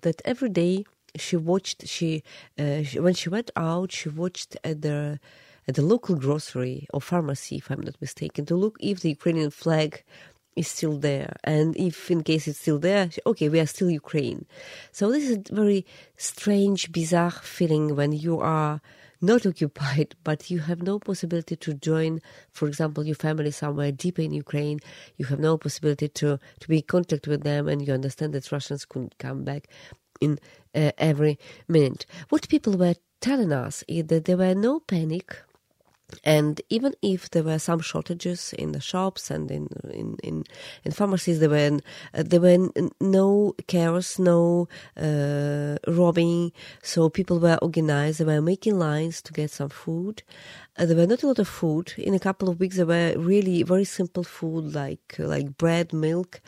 that 0.01 0.21
every 0.25 0.49
day 0.49 0.85
she 1.17 1.35
watched 1.35 1.87
she, 1.87 2.23
uh, 2.57 2.83
she, 2.83 2.99
when 2.99 3.13
she 3.13 3.29
went 3.29 3.51
out 3.55 3.91
she 3.91 4.09
watched 4.09 4.57
at 4.63 4.81
the 4.81 5.19
at 5.67 5.75
the 5.75 5.81
local 5.81 6.15
grocery 6.15 6.87
or 6.93 7.01
pharmacy 7.01 7.57
if 7.57 7.69
i'm 7.69 7.81
not 7.81 7.99
mistaken 7.99 8.45
to 8.45 8.55
look 8.55 8.77
if 8.79 9.01
the 9.01 9.09
ukrainian 9.09 9.49
flag 9.49 10.03
is 10.57 10.67
still 10.67 10.97
there. 10.97 11.37
And 11.43 11.77
if 11.77 12.09
in 12.11 12.23
case 12.23 12.47
it's 12.47 12.59
still 12.59 12.79
there 12.79 13.09
okay 13.25 13.47
we 13.47 13.59
are 13.59 13.67
still 13.67 13.89
ukraine. 13.89 14.45
So 14.91 15.11
this 15.11 15.29
is 15.29 15.37
a 15.37 15.53
very 15.53 15.85
strange 16.17 16.91
bizarre 16.91 17.31
feeling 17.31 17.95
when 17.95 18.11
you 18.11 18.39
are 18.39 18.81
not 19.21 19.45
occupied, 19.51 20.15
but 20.23 20.49
you 20.51 20.59
have 20.59 20.81
no 20.81 20.99
possibility 20.99 21.55
to 21.55 21.73
join, 21.73 22.21
for 22.51 22.67
example, 22.67 23.05
your 23.05 23.15
family 23.15 23.51
somewhere 23.51 23.91
deep 23.91 24.19
in 24.19 24.31
Ukraine. 24.31 24.79
You 25.17 25.25
have 25.25 25.39
no 25.39 25.57
possibility 25.57 26.07
to, 26.07 26.39
to 26.59 26.67
be 26.67 26.77
in 26.77 26.83
contact 26.83 27.27
with 27.27 27.43
them, 27.43 27.67
and 27.67 27.85
you 27.85 27.93
understand 27.93 28.33
that 28.33 28.51
Russians 28.51 28.85
couldn't 28.85 29.17
come 29.17 29.43
back 29.43 29.69
in 30.21 30.39
uh, 30.75 30.91
every 30.97 31.39
minute. 31.67 32.05
What 32.29 32.49
people 32.49 32.77
were 32.77 32.95
telling 33.21 33.51
us 33.51 33.83
is 33.87 34.05
that 34.07 34.25
there 34.25 34.37
were 34.37 34.55
no 34.55 34.79
panic 34.79 35.37
and 36.23 36.61
even 36.69 36.93
if 37.01 37.29
there 37.31 37.43
were 37.43 37.59
some 37.59 37.81
shortages 37.81 38.53
in 38.53 38.71
the 38.71 38.79
shops 38.79 39.29
and 39.29 39.51
in 39.51 39.67
in 39.91 40.15
in, 40.23 40.43
in 40.85 40.91
pharmacies, 40.93 41.39
there 41.39 41.49
were 41.49 41.79
uh, 42.13 42.23
there 42.23 42.39
were 42.39 42.69
no 43.01 43.53
chaos, 43.67 44.17
no 44.17 44.69
uh, 44.95 45.77
robbing. 45.85 46.53
So 46.81 47.09
people 47.09 47.39
were 47.39 47.57
organized. 47.61 48.19
They 48.19 48.25
were 48.25 48.41
making 48.41 48.79
lines 48.79 49.21
to 49.23 49.33
get 49.33 49.51
some 49.51 49.69
food. 49.69 50.23
Uh, 50.77 50.85
there 50.85 50.95
were 50.95 51.07
not 51.07 51.23
a 51.23 51.27
lot 51.27 51.39
of 51.39 51.47
food. 51.47 51.93
In 51.97 52.13
a 52.13 52.19
couple 52.19 52.47
of 52.47 52.59
weeks, 52.59 52.77
there 52.77 52.85
were 52.85 53.13
really 53.17 53.63
very 53.63 53.85
simple 53.85 54.23
food 54.23 54.73
like 54.73 55.15
like 55.19 55.57
bread, 55.57 55.91
milk. 55.91 56.39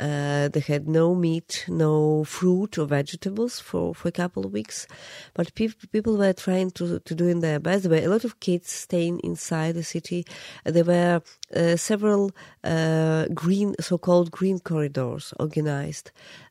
Uh, 0.00 0.48
they 0.48 0.60
had 0.60 0.88
no 0.88 1.14
meat, 1.14 1.64
no 1.68 2.24
fruit 2.24 2.78
or 2.78 2.86
vegetables 2.86 3.60
for, 3.60 3.94
for 3.94 4.08
a 4.08 4.12
couple 4.12 4.44
of 4.44 4.52
weeks. 4.52 4.88
But 5.34 5.54
pe- 5.54 5.68
people 5.92 6.16
were 6.16 6.32
trying 6.32 6.72
to, 6.72 6.98
to 6.98 7.14
do 7.14 7.28
in 7.28 7.40
their 7.40 7.60
best. 7.60 7.84
There 7.84 7.92
were 7.92 8.06
a 8.06 8.10
lot 8.10 8.24
of 8.24 8.40
kids 8.40 8.70
staying 8.70 9.20
inside 9.20 9.76
the 9.76 9.84
city. 9.84 10.26
There 10.64 10.84
were 10.84 11.22
uh, 11.54 11.76
several 11.76 12.32
uh, 12.64 13.26
green, 13.32 13.76
so-called 13.80 14.30
green 14.30 14.58
corridors 14.58 15.32
organized. 15.38 16.10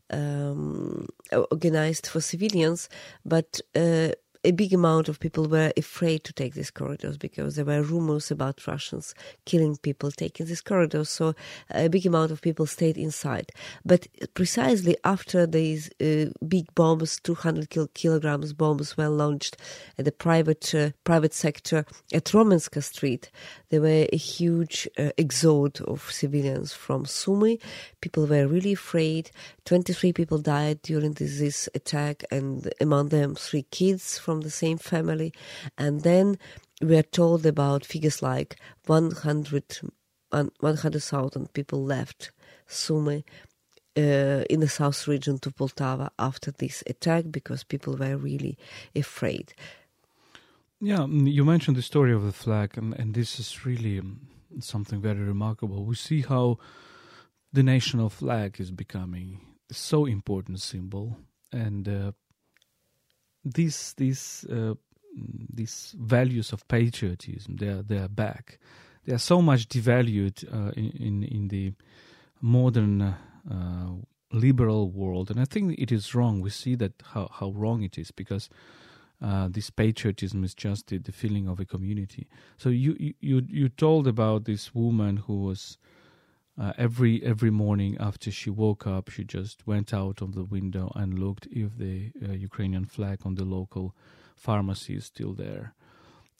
Um, 0.10 1.08
organized 1.32 2.06
for 2.06 2.22
civilians, 2.22 2.88
but 3.26 3.62
uh, 3.76 4.10
a 4.44 4.52
big 4.52 4.74
amount 4.74 5.10
of 5.10 5.20
people 5.20 5.46
were 5.48 5.72
afraid 5.78 6.24
to 6.26 6.34
take 6.34 6.54
these 6.54 6.72
corridors 6.72 7.18
because 7.18 7.56
there 7.56 7.66
were 7.66 7.82
rumors 7.82 8.32
about 8.32 8.66
Russians 8.68 9.16
killing 9.46 9.78
people 9.78 10.12
taking 10.12 10.46
these 10.46 10.62
corridors. 10.62 11.10
So 11.10 11.34
a 11.72 11.88
big 11.88 12.06
amount 12.06 12.32
of 12.32 12.42
people 12.42 12.66
stayed 12.66 12.98
inside. 12.98 13.52
But 13.86 14.08
precisely 14.34 14.98
after 15.04 15.48
these 15.48 15.90
uh, 16.02 16.32
big 16.48 16.74
bombs, 16.76 17.20
200 17.22 17.70
kil- 17.70 17.90
kilograms 17.94 18.54
bombs 18.54 18.98
were 18.98 19.10
launched 19.10 19.58
at 19.98 20.06
the 20.06 20.12
private 20.12 20.74
uh, 20.76 20.92
private 21.04 21.34
sector 21.34 21.86
at 22.14 22.26
Romenska 22.26 22.84
Street, 22.84 23.32
there 23.70 23.82
were 23.82 24.08
a 24.12 24.18
huge 24.18 24.88
uh, 24.98 25.10
exode 25.18 25.82
of 25.82 26.12
civilians 26.12 26.74
from 26.74 27.06
Sumy. 27.06 27.60
People 28.02 28.26
were 28.28 28.48
really 28.48 28.74
afraid. 28.74 29.32
23 29.66 30.14
people 30.14 30.38
died 30.38 30.82
during 30.82 31.14
this, 31.14 31.40
this 31.40 31.70
attack, 31.74 32.24
and 32.32 32.72
among 32.82 33.10
them 33.10 33.36
three 33.36 33.64
kids 33.72 34.18
from 34.18 34.33
from 34.34 34.42
the 34.42 34.50
same 34.50 34.80
family. 34.80 35.32
And 35.78 36.02
then 36.02 36.38
we 36.82 36.98
are 36.98 37.04
told 37.04 37.46
about 37.46 37.86
figures 37.86 38.24
like 38.24 38.60
100, 38.88 39.80
100,000 40.32 41.54
people 41.54 41.84
left 41.84 42.32
Sumy 42.66 43.24
uh, 43.96 44.44
in 44.50 44.60
the 44.60 44.68
south 44.68 45.08
region 45.08 45.38
to 45.38 45.52
Poltava 45.52 46.10
after 46.18 46.50
this 46.50 46.84
attack 46.88 47.26
because 47.30 47.64
people 47.64 47.96
were 47.96 48.18
really 48.18 48.58
afraid. 48.96 49.54
Yeah, 50.82 51.06
mm, 51.06 51.32
you 51.32 51.46
mentioned 51.46 51.78
the 51.78 51.84
story 51.84 52.12
of 52.12 52.24
the 52.24 52.34
flag, 52.34 52.76
and, 52.76 52.94
and 52.96 53.14
this 53.14 53.40
is 53.40 53.66
really 53.68 54.00
um, 54.00 54.22
something 54.60 55.00
very 55.00 55.22
remarkable. 55.22 55.86
We 55.86 55.96
see 55.96 56.22
how 56.22 56.58
the 57.54 57.62
national 57.62 58.10
flag 58.10 58.60
is 58.60 58.72
becoming 58.72 59.42
so 59.72 60.06
important 60.06 60.60
symbol, 60.60 61.18
and 61.52 61.88
uh, 61.88 62.12
these 63.44 63.94
these 63.94 64.46
uh, 64.52 64.74
these 65.54 65.96
values 66.00 66.54
of 66.54 66.68
patriotism 66.68 67.58
they 67.58 67.68
are 67.68 67.84
they 67.84 67.98
are 67.98 68.08
back. 68.08 68.60
They 69.06 69.14
are 69.14 69.20
so 69.20 69.42
much 69.42 69.68
devalued 69.68 70.46
uh, 70.48 70.72
in, 70.78 71.24
in, 71.24 71.48
the 71.50 71.74
modern 72.40 73.02
uh, 73.02 73.90
liberal 74.32 74.90
world, 74.92 75.30
and 75.30 75.42
I 75.42 75.44
think 75.44 75.78
it 75.78 75.92
is 75.92 76.16
wrong. 76.16 76.40
We 76.40 76.52
see 76.52 76.76
that 76.76 77.04
how 77.14 77.30
how 77.32 77.52
wrong 77.52 77.84
it 77.84 77.98
is 77.98 78.12
because. 78.12 78.50
Uh, 79.22 79.48
this 79.48 79.70
patriotism 79.70 80.44
is 80.44 80.54
just 80.54 80.88
the, 80.88 80.98
the, 80.98 81.14
feeling 81.14 81.48
of 81.48 81.58
a 81.58 81.64
community. 81.64 82.28
So 82.58 82.68
you, 82.68 83.14
you 83.22 83.42
you 83.48 83.70
told 83.70 84.06
about 84.06 84.44
this 84.44 84.76
woman 84.76 85.16
who 85.16 85.44
was 85.44 85.78
uh, 86.60 86.74
every 86.78 87.24
every 87.24 87.50
morning 87.50 87.98
after 88.00 88.32
she 88.32 88.50
woke 88.50 88.86
up, 88.86 89.10
she 89.10 89.24
just 89.24 89.66
went 89.66 89.94
out 89.94 90.22
of 90.22 90.36
the 90.36 90.44
window 90.44 90.92
and 90.96 91.18
looked 91.18 91.48
if 91.48 91.78
the 91.78 92.12
uh, 92.24 92.32
Ukrainian 92.34 92.86
flag 92.86 93.20
on 93.26 93.36
the 93.36 93.46
local 93.46 93.96
pharmacy 94.36 94.96
is 94.96 95.06
still 95.06 95.34
there. 95.34 95.74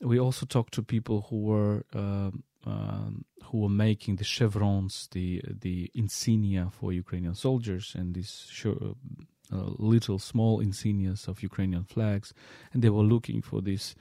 We 0.02 0.20
also 0.20 0.46
talked 0.46 0.74
to 0.76 0.84
people 0.84 1.28
who 1.30 1.42
were 1.42 1.84
uh, 1.96 2.32
um, 2.66 3.26
who 3.46 3.60
were 3.60 3.70
making 3.70 4.18
the 4.18 4.24
chevrons, 4.24 5.10
the 5.12 5.42
the 5.62 5.90
insignia 5.96 6.70
for 6.72 6.94
Ukrainian 6.94 7.36
soldiers, 7.36 7.96
and 7.98 8.14
these 8.14 8.66
uh, 8.66 9.72
little 9.78 10.20
small 10.20 10.64
insignias 10.64 11.28
of 11.28 11.42
Ukrainian 11.42 11.86
flags, 11.86 12.34
and 12.72 12.84
they 12.84 12.90
were 12.90 13.04
looking 13.04 13.42
for 13.42 13.62
this 13.62 13.96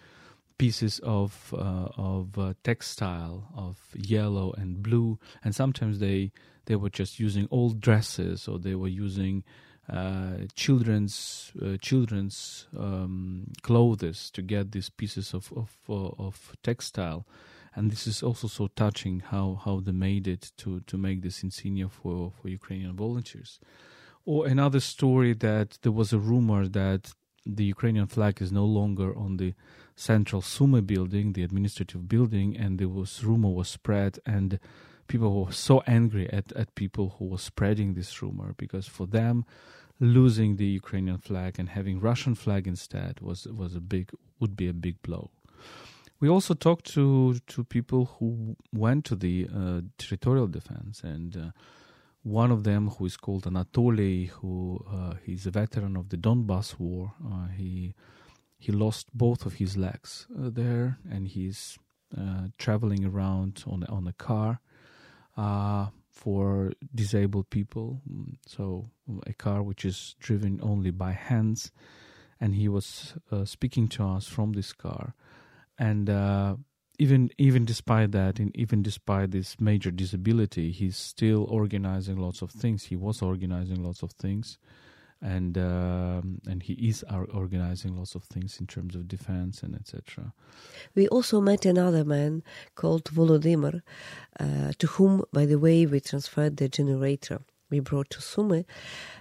pieces 0.63 1.01
of 1.03 1.53
uh, 1.59 1.89
of 1.97 2.39
uh, 2.39 2.55
textile 2.63 3.39
of 3.67 3.77
yellow 3.97 4.49
and 4.61 4.81
blue, 4.81 5.19
and 5.43 5.53
sometimes 5.63 5.99
they 5.99 6.31
they 6.67 6.77
were 6.77 6.93
just 7.01 7.19
using 7.19 7.49
old 7.51 7.81
dresses 7.81 8.47
or 8.47 8.61
they 8.61 8.77
were 8.77 8.95
using 9.07 9.43
uh, 9.89 10.35
children's 10.55 11.51
uh, 11.61 11.77
children's 11.89 12.69
um, 12.79 13.49
clothes 13.63 14.31
to 14.31 14.41
get 14.41 14.71
these 14.71 14.89
pieces 14.89 15.35
of 15.35 15.53
of, 15.63 15.71
uh, 15.89 16.27
of 16.27 16.57
textile. 16.63 17.27
And 17.75 17.91
this 17.91 18.07
is 18.07 18.23
also 18.23 18.49
so 18.49 18.69
touching 18.85 19.21
how, 19.33 19.59
how 19.65 19.81
they 19.81 19.93
made 19.93 20.29
it 20.29 20.53
to, 20.59 20.81
to 20.81 20.99
make 20.99 21.23
this 21.23 21.43
insignia 21.43 21.89
for, 21.89 22.31
for 22.37 22.49
Ukrainian 22.49 22.95
volunteers. 22.95 23.59
Or 24.27 24.47
another 24.47 24.81
story 24.81 25.33
that 25.33 25.79
there 25.81 25.97
was 26.01 26.13
a 26.13 26.19
rumor 26.19 26.69
that 26.69 27.15
the 27.47 27.65
Ukrainian 27.65 28.07
flag 28.07 28.43
is 28.43 28.53
no 28.53 28.67
longer 28.67 29.17
on 29.17 29.39
the 29.39 29.55
central 29.95 30.43
Sumy 30.43 30.81
building, 30.81 31.33
the 31.33 31.43
administrative 31.43 32.09
building, 32.09 32.57
and 32.57 32.79
there 32.79 32.89
was 32.89 33.23
rumor 33.25 33.51
was 33.51 33.69
spread, 33.69 34.19
and 34.27 34.59
people 35.09 35.45
were 35.45 35.53
so 35.53 35.83
angry 35.87 36.31
at, 36.33 36.53
at 36.53 36.75
people 36.75 37.17
who 37.19 37.27
were 37.27 37.39
spreading 37.39 37.95
this 37.95 38.23
rumor 38.23 38.55
because 38.57 38.87
for 38.87 39.07
them, 39.07 39.45
losing 40.01 40.57
the 40.57 40.67
Ukrainian 40.67 41.19
flag 41.19 41.59
and 41.59 41.69
having 41.69 42.01
Russian 42.01 42.35
flag 42.35 42.67
instead 42.67 43.21
was 43.21 43.47
was 43.47 43.75
a 43.77 43.81
big 43.81 44.11
would 44.41 44.57
be 44.57 44.69
a 44.69 44.73
big 44.73 45.01
blow. 45.03 45.31
We 46.21 46.29
also 46.29 46.55
talked 46.55 46.87
to 46.95 47.39
to 47.47 47.65
people 47.65 48.17
who 48.19 48.57
went 48.73 49.05
to 49.07 49.17
the 49.17 49.49
uh, 49.55 49.81
territorial 49.99 50.49
defense 50.49 51.03
and. 51.03 51.37
Uh, 51.37 51.51
one 52.25 52.53
of 52.53 52.63
them, 52.63 52.89
who 52.89 53.07
is 53.07 53.17
called 53.17 53.45
Anatoly, 53.45 54.29
who 54.29 54.85
uh, 54.89 55.15
he's 55.25 55.45
a 55.45 55.51
veteran 55.51 55.97
of 55.97 56.11
the 56.11 56.17
Donbass 56.17 56.79
War. 56.79 57.15
Uh, 57.25 57.49
he 57.49 57.95
he 58.63 58.71
lost 58.71 59.09
both 59.13 59.45
of 59.45 59.55
his 59.55 59.77
legs 59.77 60.29
uh, 60.39 60.49
there, 60.49 60.99
and 61.11 61.27
he's 61.27 61.77
uh, 62.17 62.47
traveling 62.59 63.05
around 63.05 63.65
on 63.67 63.83
on 63.89 64.07
a 64.07 64.13
car 64.13 64.61
uh, 65.37 65.89
for 66.09 66.73
disabled 66.95 67.51
people. 67.51 68.01
So 68.47 68.91
a 69.27 69.33
car 69.33 69.65
which 69.65 69.85
is 69.85 70.15
driven 70.21 70.61
only 70.63 70.93
by 70.93 71.11
hands, 71.11 71.73
and 72.41 72.55
he 72.55 72.69
was 72.69 73.15
uh, 73.33 73.45
speaking 73.45 73.89
to 73.89 74.05
us 74.05 74.29
from 74.29 74.53
this 74.53 74.73
car, 74.73 75.15
and 75.77 76.09
even 77.01 77.31
even 77.39 77.65
despite 77.65 78.13
that, 78.13 78.39
and 78.39 78.57
even 78.57 78.81
despite 78.81 79.33
this 79.33 79.61
major 79.61 79.91
disability, 79.91 80.71
he's 80.71 80.97
still 80.97 81.47
organizing 81.51 82.17
lots 82.17 82.43
of 82.43 82.53
things. 82.53 82.85
He 82.85 82.97
was 82.97 83.23
organizing 83.23 83.83
lots 83.83 84.03
of 84.05 84.13
things 84.13 84.57
and 85.23 85.57
um, 85.57 86.41
and 86.47 86.63
he 86.63 86.75
is 86.75 87.05
organizing 87.33 87.97
lots 87.97 88.15
of 88.15 88.25
things 88.25 88.59
in 88.61 88.67
terms 88.67 88.95
of 88.97 89.09
defense 89.09 89.63
and 89.63 89.75
etc. 89.75 90.33
We 90.95 91.09
also 91.09 91.41
met 91.41 91.65
another 91.65 92.05
man 92.05 92.43
called 92.75 93.05
Volodymyr, 93.05 93.83
uh, 94.41 94.73
to 94.79 94.87
whom, 94.87 95.25
by 95.33 95.47
the 95.47 95.59
way, 95.59 95.87
we 95.87 96.01
transferred 96.01 96.57
the 96.57 96.69
generator 96.69 97.41
we 97.73 97.81
brought 97.81 98.11
to 98.11 98.21
Sumy. 98.21 98.65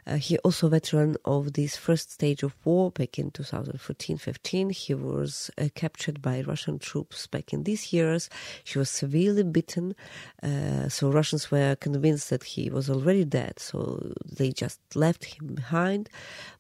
Uh, 0.06 0.18
he 0.18 0.38
also 0.40 0.68
veteran 0.68 1.16
of 1.26 1.54
this 1.54 1.78
first 1.78 2.12
stage 2.12 2.44
of 2.44 2.54
war 2.66 2.92
back 2.92 3.18
in 3.18 3.32
2014-15. 3.32 4.72
He 4.72 4.94
was 4.94 5.50
uh, 5.58 5.70
captured 5.74 6.22
by 6.22 6.42
Russian 6.42 6.78
troops 6.78 7.26
back 7.26 7.54
in 7.54 7.64
these 7.64 7.94
years. 7.94 8.30
He 8.64 8.78
was 8.78 8.90
severely 8.90 9.44
beaten, 9.44 9.96
uh, 10.44 10.90
so 10.90 11.10
Russians 11.10 11.50
were 11.50 11.76
convinced 11.78 12.30
that 12.30 12.44
he 12.44 12.70
was 12.70 12.90
already 12.90 13.26
dead. 13.26 13.58
So 13.58 14.14
they 14.30 14.52
just 14.52 14.80
left 14.94 15.24
him 15.24 15.56
behind, 15.56 16.10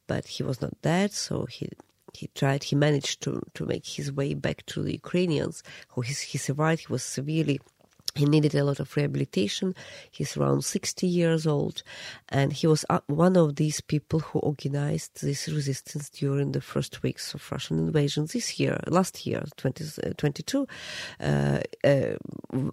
but 0.07 0.25
he 0.25 0.43
was 0.43 0.61
not 0.61 0.81
dead. 0.81 1.11
So 1.11 1.45
he 1.45 1.69
he 2.13 2.29
tried. 2.35 2.63
He 2.63 2.75
managed 2.75 3.21
to 3.23 3.41
to 3.53 3.65
make 3.65 3.85
his 3.85 4.11
way 4.11 4.33
back 4.33 4.65
to 4.67 4.81
the 4.81 4.93
Ukrainians. 4.93 5.63
Who 5.89 6.01
he, 6.01 6.13
he 6.13 6.37
survived. 6.37 6.81
He 6.87 6.93
was 6.93 7.03
severely 7.03 7.59
he 8.15 8.25
needed 8.25 8.55
a 8.55 8.63
lot 8.63 8.79
of 8.79 8.95
rehabilitation. 8.95 9.73
He's 10.11 10.35
around 10.35 10.63
60 10.63 11.07
years 11.07 11.47
old, 11.47 11.83
and 12.29 12.51
he 12.51 12.67
was 12.67 12.85
one 13.07 13.37
of 13.37 13.55
these 13.55 13.81
people 13.81 14.19
who 14.19 14.39
organized 14.39 15.21
this 15.21 15.47
resistance 15.47 16.09
during 16.09 16.51
the 16.51 16.61
first 16.61 17.03
weeks 17.03 17.33
of 17.33 17.51
Russian 17.51 17.79
invasion 17.79 18.27
this 18.31 18.59
year, 18.59 18.79
last 18.87 19.25
year, 19.25 19.43
2022. 19.57 20.67
Uh, 21.19 21.59
uh, 21.83 22.15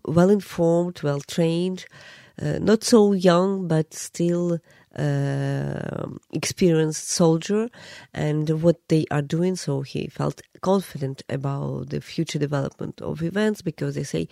well 0.07 0.31
informed, 0.31 1.01
well 1.03 1.21
trained, 1.21 1.87
uh, 2.41 2.59
not 2.61 2.85
so 2.85 3.13
young, 3.13 3.67
but 3.67 3.95
still 3.95 4.59
uh, 4.97 6.07
experienced 6.33 7.09
soldier 7.09 7.69
and 8.15 8.49
what 8.63 8.77
they 8.89 9.07
are 9.11 9.23
doing. 9.23 9.57
So 9.57 9.83
he 9.83 10.09
felt 10.09 10.41
confident 10.61 11.23
about 11.29 11.91
the 11.91 12.01
future 12.01 12.39
development 12.39 13.01
of 13.01 13.23
events 13.23 13.63
because 13.63 13.95
they 13.95 14.05
say 14.05 14.29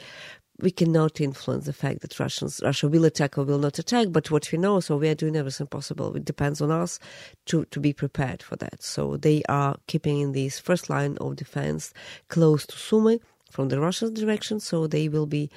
we 0.60 0.70
cannot 0.70 1.20
influence 1.20 1.66
the 1.66 1.72
fact 1.72 2.00
that 2.00 2.18
Russians, 2.18 2.60
Russia 2.64 2.88
will 2.88 3.04
attack 3.04 3.36
or 3.36 3.44
will 3.44 3.58
not 3.58 3.78
attack, 3.78 4.08
but 4.10 4.30
what 4.30 4.50
we 4.50 4.58
know, 4.58 4.80
so 4.80 4.96
we 4.96 5.08
are 5.08 5.14
doing 5.14 5.36
everything 5.36 5.66
possible. 5.66 6.16
It 6.16 6.24
depends 6.24 6.60
on 6.60 6.70
us 6.70 6.98
to, 7.46 7.64
to 7.66 7.80
be 7.80 7.92
prepared 7.92 8.42
for 8.42 8.56
that. 8.56 8.82
So 8.82 9.16
they 9.16 9.42
are 9.48 9.76
keeping 9.86 10.20
in 10.20 10.32
this 10.32 10.58
first 10.58 10.88
line 10.88 11.18
of 11.18 11.36
defense 11.36 11.92
close 12.28 12.66
to 12.66 12.76
Sumy 12.76 13.20
from 13.50 13.68
the 13.68 13.80
Russian 13.80 14.14
direction, 14.14 14.60
so 14.60 14.86
they 14.86 15.08
will 15.08 15.26
be 15.26 15.50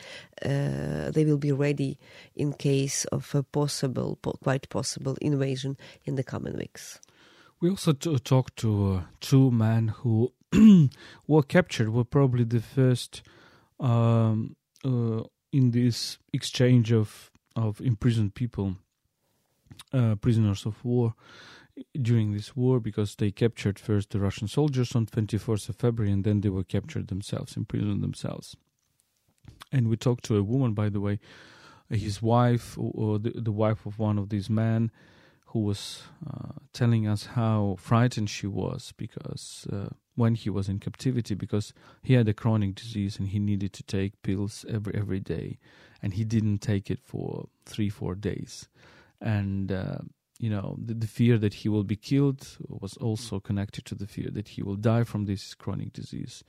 uh, 0.46 1.12
they 1.12 1.26
will 1.26 1.38
be 1.38 1.52
ready 1.52 1.98
in 2.36 2.54
case 2.54 3.06
of 3.06 3.34
a 3.36 3.44
possible, 3.44 4.18
quite 4.44 4.70
possible 4.70 5.18
invasion 5.22 5.78
in 6.06 6.16
the 6.16 6.24
coming 6.24 6.56
weeks. 6.56 7.00
We 7.60 7.70
also 7.70 7.92
t- 7.94 8.18
talked 8.20 8.56
to 8.58 8.94
uh, 8.94 9.02
two 9.20 9.52
men 9.52 9.90
who 9.90 10.32
were 11.28 11.44
captured. 11.44 11.90
Were 11.90 12.06
probably 12.06 12.46
the 12.46 12.62
first 12.62 13.22
um, 13.80 14.56
in 14.84 15.72
this 15.72 16.18
exchange 16.34 16.92
of 16.92 17.32
of 17.56 17.82
imprisoned 17.82 18.36
people, 18.36 18.76
uh, 19.94 20.16
prisoners 20.16 20.66
of 20.66 20.84
war 20.84 21.14
during 22.02 22.34
this 22.34 22.56
war, 22.56 22.80
because 22.80 23.16
they 23.16 23.32
captured 23.32 23.80
first 23.80 24.10
the 24.12 24.20
Russian 24.20 24.48
soldiers 24.48 24.96
on 24.96 25.06
24th 25.06 25.70
of 25.70 25.76
February, 25.76 26.12
and 26.12 26.24
then 26.24 26.42
they 26.42 26.50
were 26.50 26.64
captured 26.64 27.08
themselves, 27.08 27.56
imprisoned 27.56 28.04
themselves. 28.04 28.56
And 29.72 29.88
we 29.88 29.98
talked 29.98 30.26
to 30.26 30.38
a 30.38 30.44
woman, 30.44 30.74
by 30.74 30.90
the 30.90 31.00
way, 31.00 31.20
his 31.90 32.22
wife, 32.22 32.78
or 32.78 33.20
the, 33.20 33.32
the 33.36 33.52
wife 33.52 33.86
of 33.86 34.00
one 34.00 34.18
of 34.18 34.30
these 34.30 34.50
men, 34.50 34.92
who 35.48 35.60
was 35.60 36.04
uh, 36.28 36.54
telling 36.74 37.08
us 37.08 37.28
how 37.28 37.76
frightened 37.80 38.30
she 38.30 38.46
was 38.46 38.94
because 38.98 39.66
uh, 39.72 39.90
when 40.20 40.36
he 40.36 40.50
was 40.50 40.68
in 40.68 40.80
captivity 40.80 41.34
because 41.34 41.74
he 42.04 42.14
had 42.14 42.28
a 42.28 42.34
chronic 42.34 42.76
disease 42.76 43.18
and 43.18 43.30
he 43.30 43.40
needed 43.40 43.72
to 43.72 43.84
take 43.84 44.22
pills 44.22 44.66
every 44.70 44.94
every 44.94 45.22
day. 45.22 45.58
And 46.02 46.14
he 46.14 46.26
didn't 46.26 46.60
take 46.60 46.92
it 46.92 47.00
for 47.02 47.48
three 47.66 47.90
four 47.90 48.16
days. 48.16 48.68
And 49.22 49.72
uh, 49.72 50.00
you 50.38 50.50
know 50.50 50.78
the, 50.78 50.94
the, 50.94 51.08
fear 51.08 51.38
that 51.38 51.54
he 51.54 51.70
will 51.70 51.86
be 51.86 51.96
killed 51.96 52.58
was 52.68 52.96
also 52.98 53.40
connected 53.40 53.86
to 53.86 53.96
the 53.96 54.08
fear 54.08 54.30
that 54.32 54.50
he 54.50 54.62
will 54.62 54.76
die 54.76 55.06
from 55.06 55.26
this 55.26 55.56
chronic 55.56 55.94
disease. 55.94 56.44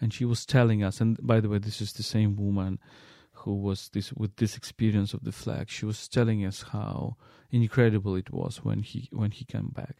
And 0.00 0.14
she 0.14 0.24
was 0.24 0.46
telling 0.46 0.82
us 0.84 1.00
and 1.00 1.18
by 1.20 1.40
the 1.40 1.48
way 1.48 1.58
this 1.58 1.80
is 1.80 1.92
the 1.92 2.04
same 2.04 2.36
woman 2.36 2.78
who 3.32 3.54
was 3.54 3.88
this 3.92 4.12
with 4.12 4.36
this 4.36 4.56
experience 4.56 5.14
of 5.14 5.24
the 5.24 5.32
flag. 5.32 5.68
She 5.68 5.86
was 5.86 6.06
telling 6.06 6.44
us 6.44 6.62
how 6.72 7.16
incredible 7.50 8.14
it 8.14 8.30
was 8.30 8.64
when 8.64 8.82
he 8.82 9.08
when 9.10 9.32
he 9.32 9.44
came 9.44 9.70
back. 9.74 9.96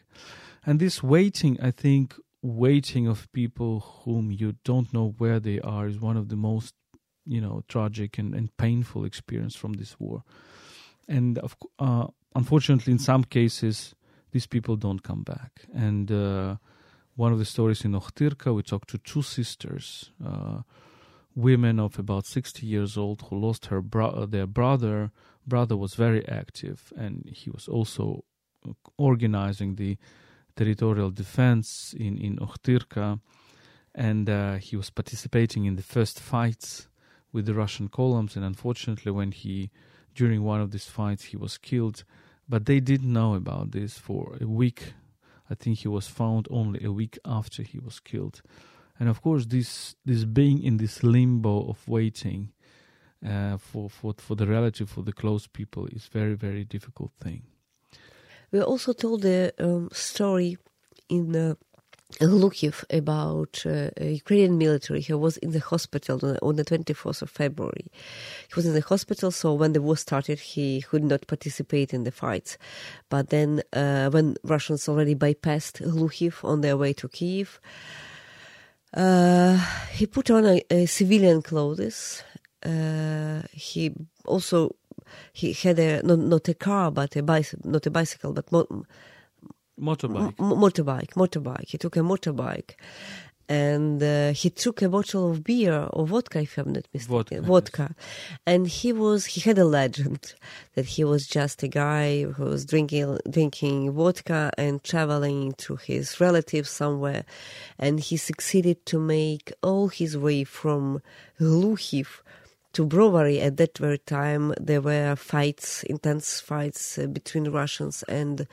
And 0.64 0.78
this 0.78 1.02
waiting 1.02 1.58
i 1.60 1.72
think 1.72 2.14
waiting 2.42 3.06
of 3.06 3.30
people 3.32 3.80
whom 4.04 4.30
you 4.30 4.56
don't 4.64 4.92
know 4.92 5.14
where 5.18 5.40
they 5.40 5.60
are 5.60 5.86
is 5.86 6.00
one 6.00 6.16
of 6.16 6.28
the 6.28 6.36
most 6.36 6.74
you 7.26 7.40
know 7.40 7.62
tragic 7.68 8.18
and, 8.18 8.34
and 8.34 8.56
painful 8.56 9.04
experience 9.04 9.54
from 9.54 9.74
this 9.74 9.98
war. 9.98 10.22
And 11.08 11.38
uh, 11.78 12.06
unfortunately 12.34 12.92
in 12.92 12.98
some 12.98 13.24
cases 13.24 13.94
these 14.32 14.46
people 14.46 14.76
don't 14.76 15.02
come 15.02 15.22
back. 15.22 15.66
And 15.74 16.10
uh, 16.10 16.56
one 17.16 17.32
of 17.32 17.38
the 17.38 17.44
stories 17.44 17.84
in 17.84 17.92
Ochtyrka 17.92 18.54
we 18.54 18.62
talked 18.62 18.90
to 18.90 18.98
two 18.98 19.22
sisters 19.22 20.12
uh, 20.24 20.62
women 21.34 21.78
of 21.78 21.98
about 21.98 22.26
60 22.26 22.66
years 22.66 22.96
old 22.96 23.22
who 23.22 23.38
lost 23.38 23.66
her 23.66 23.80
bro- 23.80 24.26
their 24.26 24.46
brother. 24.46 25.10
Brother 25.46 25.76
was 25.76 25.94
very 25.94 26.26
active 26.28 26.92
and 26.96 27.28
he 27.32 27.50
was 27.50 27.68
also 27.68 28.24
organizing 28.98 29.76
the 29.76 29.96
territorial 30.60 31.10
defense 31.10 31.94
in, 31.98 32.18
in 32.18 32.36
Ochtyrka, 32.36 33.18
and 33.94 34.28
uh, 34.28 34.56
he 34.56 34.76
was 34.76 34.90
participating 34.90 35.64
in 35.64 35.76
the 35.76 35.82
first 35.82 36.20
fights 36.20 36.88
with 37.32 37.46
the 37.46 37.54
Russian 37.54 37.88
columns. 37.88 38.36
And 38.36 38.44
unfortunately, 38.44 39.10
when 39.10 39.32
he, 39.32 39.70
during 40.14 40.42
one 40.44 40.60
of 40.60 40.70
these 40.70 40.84
fights, 40.84 41.24
he 41.24 41.38
was 41.38 41.56
killed. 41.56 42.04
But 42.46 42.66
they 42.66 42.80
didn't 42.80 43.10
know 43.10 43.34
about 43.34 43.70
this 43.72 43.96
for 43.96 44.36
a 44.38 44.46
week. 44.46 44.92
I 45.48 45.54
think 45.54 45.78
he 45.78 45.88
was 45.88 46.08
found 46.08 46.46
only 46.50 46.84
a 46.84 46.92
week 46.92 47.18
after 47.24 47.62
he 47.62 47.78
was 47.78 47.98
killed. 47.98 48.42
And 48.98 49.08
of 49.08 49.22
course, 49.22 49.46
this 49.46 49.96
this 50.04 50.24
being 50.24 50.62
in 50.62 50.76
this 50.76 51.02
limbo 51.02 51.70
of 51.70 51.88
waiting 51.88 52.52
uh, 53.24 53.56
for 53.56 53.88
for 53.88 54.14
for 54.18 54.36
the 54.36 54.46
relative, 54.46 54.90
for 54.90 55.04
the 55.04 55.12
close 55.12 55.48
people, 55.48 55.86
is 55.86 56.04
very 56.12 56.34
very 56.34 56.64
difficult 56.64 57.12
thing. 57.18 57.42
We 58.52 58.60
also 58.60 58.92
told 58.92 59.22
the 59.22 59.52
um, 59.58 59.88
story 59.92 60.58
in 61.08 61.36
uh, 61.36 61.54
about 62.90 63.62
uh, 63.64 63.90
Ukrainian 64.00 64.58
military 64.58 65.02
who 65.02 65.16
was 65.16 65.36
in 65.38 65.52
the 65.52 65.60
hospital 65.60 66.36
on 66.42 66.56
the 66.56 66.64
24th 66.64 67.22
of 67.22 67.30
February. 67.30 67.86
He 68.48 68.54
was 68.56 68.66
in 68.66 68.74
the 68.74 68.80
hospital, 68.80 69.30
so 69.30 69.54
when 69.54 69.72
the 69.72 69.82
war 69.82 69.96
started, 69.96 70.40
he 70.40 70.82
could 70.82 71.04
not 71.04 71.26
participate 71.26 71.94
in 71.94 72.04
the 72.04 72.10
fights. 72.10 72.58
But 73.08 73.30
then, 73.30 73.62
uh, 73.72 74.10
when 74.10 74.36
Russians 74.42 74.88
already 74.88 75.14
bypassed 75.14 75.82
Hluchiv 75.86 76.44
on 76.44 76.60
their 76.60 76.76
way 76.76 76.92
to 76.94 77.08
Kiev, 77.08 77.60
uh, 78.94 79.56
he 79.92 80.06
put 80.06 80.30
on 80.30 80.44
a, 80.46 80.62
a 80.70 80.86
civilian 80.86 81.42
clothes. 81.42 82.24
Uh, 82.64 83.42
he 83.52 83.94
also 84.26 84.74
he 85.32 85.52
had 85.52 85.78
a 85.78 86.02
not, 86.02 86.18
not 86.18 86.48
a 86.48 86.54
car 86.54 86.90
but 86.90 87.16
a 87.16 87.22
bicycle, 87.22 87.70
not 87.70 87.86
a 87.86 87.90
bicycle 87.90 88.32
but 88.32 88.50
mo- 88.52 88.84
motorbike. 89.80 90.34
M- 90.38 90.58
motorbike, 90.64 91.12
motorbike. 91.14 91.68
He 91.68 91.78
took 91.78 91.96
a 91.96 92.00
motorbike, 92.00 92.74
and 93.48 94.00
uh, 94.00 94.32
he 94.32 94.48
took 94.48 94.80
a 94.80 94.88
bottle 94.88 95.32
of 95.32 95.42
beer 95.42 95.88
or 95.92 96.06
vodka, 96.06 96.40
if 96.42 96.56
I'm 96.56 96.72
not 96.72 96.86
mistaken, 96.94 97.42
vodka. 97.44 97.82
vodka. 97.82 97.94
And 98.46 98.68
he 98.68 98.92
was 98.92 99.26
he 99.26 99.40
had 99.40 99.58
a 99.58 99.64
legend 99.64 100.34
that 100.74 100.86
he 100.86 101.02
was 101.02 101.26
just 101.26 101.62
a 101.62 101.68
guy 101.68 102.24
who 102.24 102.44
was 102.44 102.64
drinking 102.64 103.18
drinking 103.28 103.90
vodka 103.90 104.52
and 104.56 104.82
traveling 104.84 105.52
to 105.58 105.76
his 105.76 106.20
relatives 106.20 106.70
somewhere, 106.70 107.24
and 107.78 107.98
he 107.98 108.16
succeeded 108.16 108.86
to 108.86 109.00
make 109.00 109.52
all 109.62 109.88
his 109.88 110.16
way 110.16 110.44
from 110.44 111.02
Hluchiv 111.40 112.20
to 112.72 112.86
Brovary 112.86 113.40
at 113.40 113.56
that 113.56 113.78
very 113.78 113.98
time 113.98 114.54
there 114.60 114.80
were 114.80 115.16
fights, 115.16 115.82
intense 115.84 116.40
fights 116.40 116.98
uh, 116.98 117.06
between 117.06 117.50
Russians 117.50 118.04
and 118.04 118.46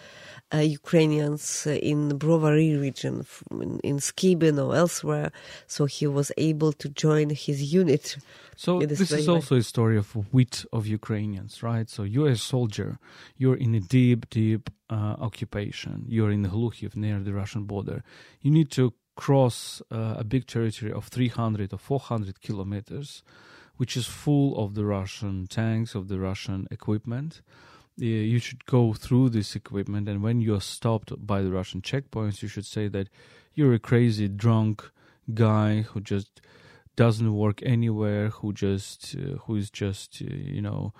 uh, 0.54 0.58
Ukrainians 0.58 1.68
uh, 1.68 1.72
in 1.72 2.18
Brovary 2.18 2.80
region, 2.80 3.26
in, 3.52 3.80
in 3.84 3.98
Skibin 3.98 4.58
or 4.64 4.76
elsewhere. 4.76 5.32
So 5.68 5.86
he 5.86 6.08
was 6.08 6.32
able 6.38 6.74
to 6.74 6.90
join 6.90 7.30
his 7.30 7.74
unit. 7.74 8.18
So 8.56 8.80
this, 8.80 9.00
this 9.00 9.12
is 9.12 9.30
also 9.30 9.58
a 9.58 9.64
story 9.64 9.98
of 9.98 10.16
wit 10.34 10.66
of 10.74 10.88
Ukrainians, 10.88 11.62
right? 11.62 11.88
So 11.90 12.04
you're 12.04 12.30
a 12.30 12.38
soldier, 12.38 12.98
you're 13.38 13.58
in 13.58 13.76
a 13.76 13.80
deep, 13.80 14.30
deep 14.32 14.72
uh, 14.90 15.16
occupation. 15.20 16.06
You're 16.08 16.32
in 16.32 16.44
Hluchiv 16.46 16.96
near 16.96 17.20
the 17.20 17.34
Russian 17.34 17.66
border. 17.66 18.04
You 18.42 18.50
need 18.50 18.72
to 18.72 18.94
cross 19.16 19.82
uh, 19.92 20.16
a 20.18 20.24
big 20.24 20.48
territory 20.48 20.92
of 20.92 21.08
300 21.08 21.74
or 21.74 21.78
400 21.78 22.42
kilometers 22.42 23.22
which 23.78 23.96
is 23.96 24.06
full 24.06 24.58
of 24.58 24.76
the 24.76 24.86
Russian 24.86 25.48
tanks, 25.48 25.96
of 25.96 26.08
the 26.08 26.20
Russian 26.20 26.68
equipment. 26.72 27.42
you 28.00 28.38
should 28.38 28.66
go 28.66 28.94
through 28.94 29.30
this 29.30 29.56
equipment, 29.56 30.08
and 30.08 30.22
when 30.22 30.40
you're 30.40 30.62
stopped 30.62 31.12
by 31.26 31.42
the 31.42 31.52
Russian 31.52 31.82
checkpoints, 31.82 32.44
you 32.44 32.48
should 32.48 32.66
say 32.66 32.88
that 32.90 33.08
you're 33.56 33.74
a 33.74 33.80
crazy 33.80 34.28
drunk 34.28 34.92
guy 35.34 35.82
who 35.82 36.00
just 36.00 36.42
doesn't 36.96 37.34
work 37.34 37.62
anywhere, 37.64 38.30
who 38.30 38.54
just 38.54 39.16
uh, 39.16 39.38
who 39.44 39.56
is 39.56 39.70
just 39.70 40.22
uh, 40.22 40.34
you 40.34 40.62
know 40.62 40.94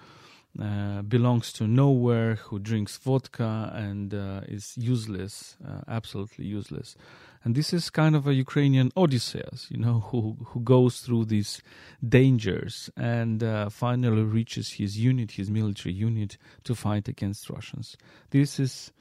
uh, 0.62 1.02
belongs 1.04 1.54
to 1.54 1.68
nowhere, 1.68 2.36
who 2.36 2.60
drinks 2.60 2.98
vodka 2.98 3.72
and 3.76 4.14
uh, 4.14 4.42
is 4.48 4.74
useless, 4.78 5.56
uh, 5.68 5.82
absolutely 5.88 6.46
useless. 6.46 6.96
And 7.44 7.56
this 7.56 7.74
is 7.74 7.90
kind 7.90 8.16
of 8.16 8.28
a 8.28 8.34
Ukrainian 8.34 8.92
Odysseus, 8.98 9.68
you 9.70 9.78
know, 9.78 10.00
who 10.12 10.38
who 10.48 10.60
goes 10.60 11.00
through 11.02 11.26
these 11.26 11.62
dangers 12.08 12.90
and 12.98 13.44
uh, 13.44 13.70
finally 13.70 14.24
reaches 14.24 14.74
his 14.74 14.98
unit, 14.98 15.32
his 15.32 15.50
military 15.50 15.94
unit, 15.94 16.38
to 16.64 16.76
fight 16.76 17.08
against 17.08 17.50
Russians. 17.50 17.96
This 18.32 18.60
is 18.60 18.92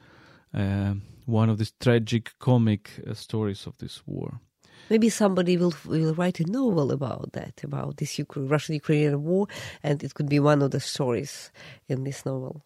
uh, 0.53 0.93
one 1.25 1.49
of 1.49 1.57
the 1.57 1.69
tragic, 1.79 2.33
comic 2.39 2.91
uh, 3.05 3.13
stories 3.13 3.67
of 3.67 3.77
this 3.79 4.01
war. 4.05 4.39
Maybe 4.89 5.09
somebody 5.09 5.57
will 5.57 5.73
will 5.85 6.13
write 6.13 6.39
a 6.39 6.49
novel 6.49 6.91
about 6.91 7.33
that, 7.33 7.63
about 7.63 7.97
this 7.97 8.19
Russian-Ukrainian 8.35 9.23
war, 9.23 9.47
and 9.83 10.03
it 10.03 10.13
could 10.13 10.29
be 10.29 10.39
one 10.39 10.61
of 10.61 10.71
the 10.71 10.79
stories 10.79 11.51
in 11.87 12.03
this 12.03 12.25
novel. 12.25 12.63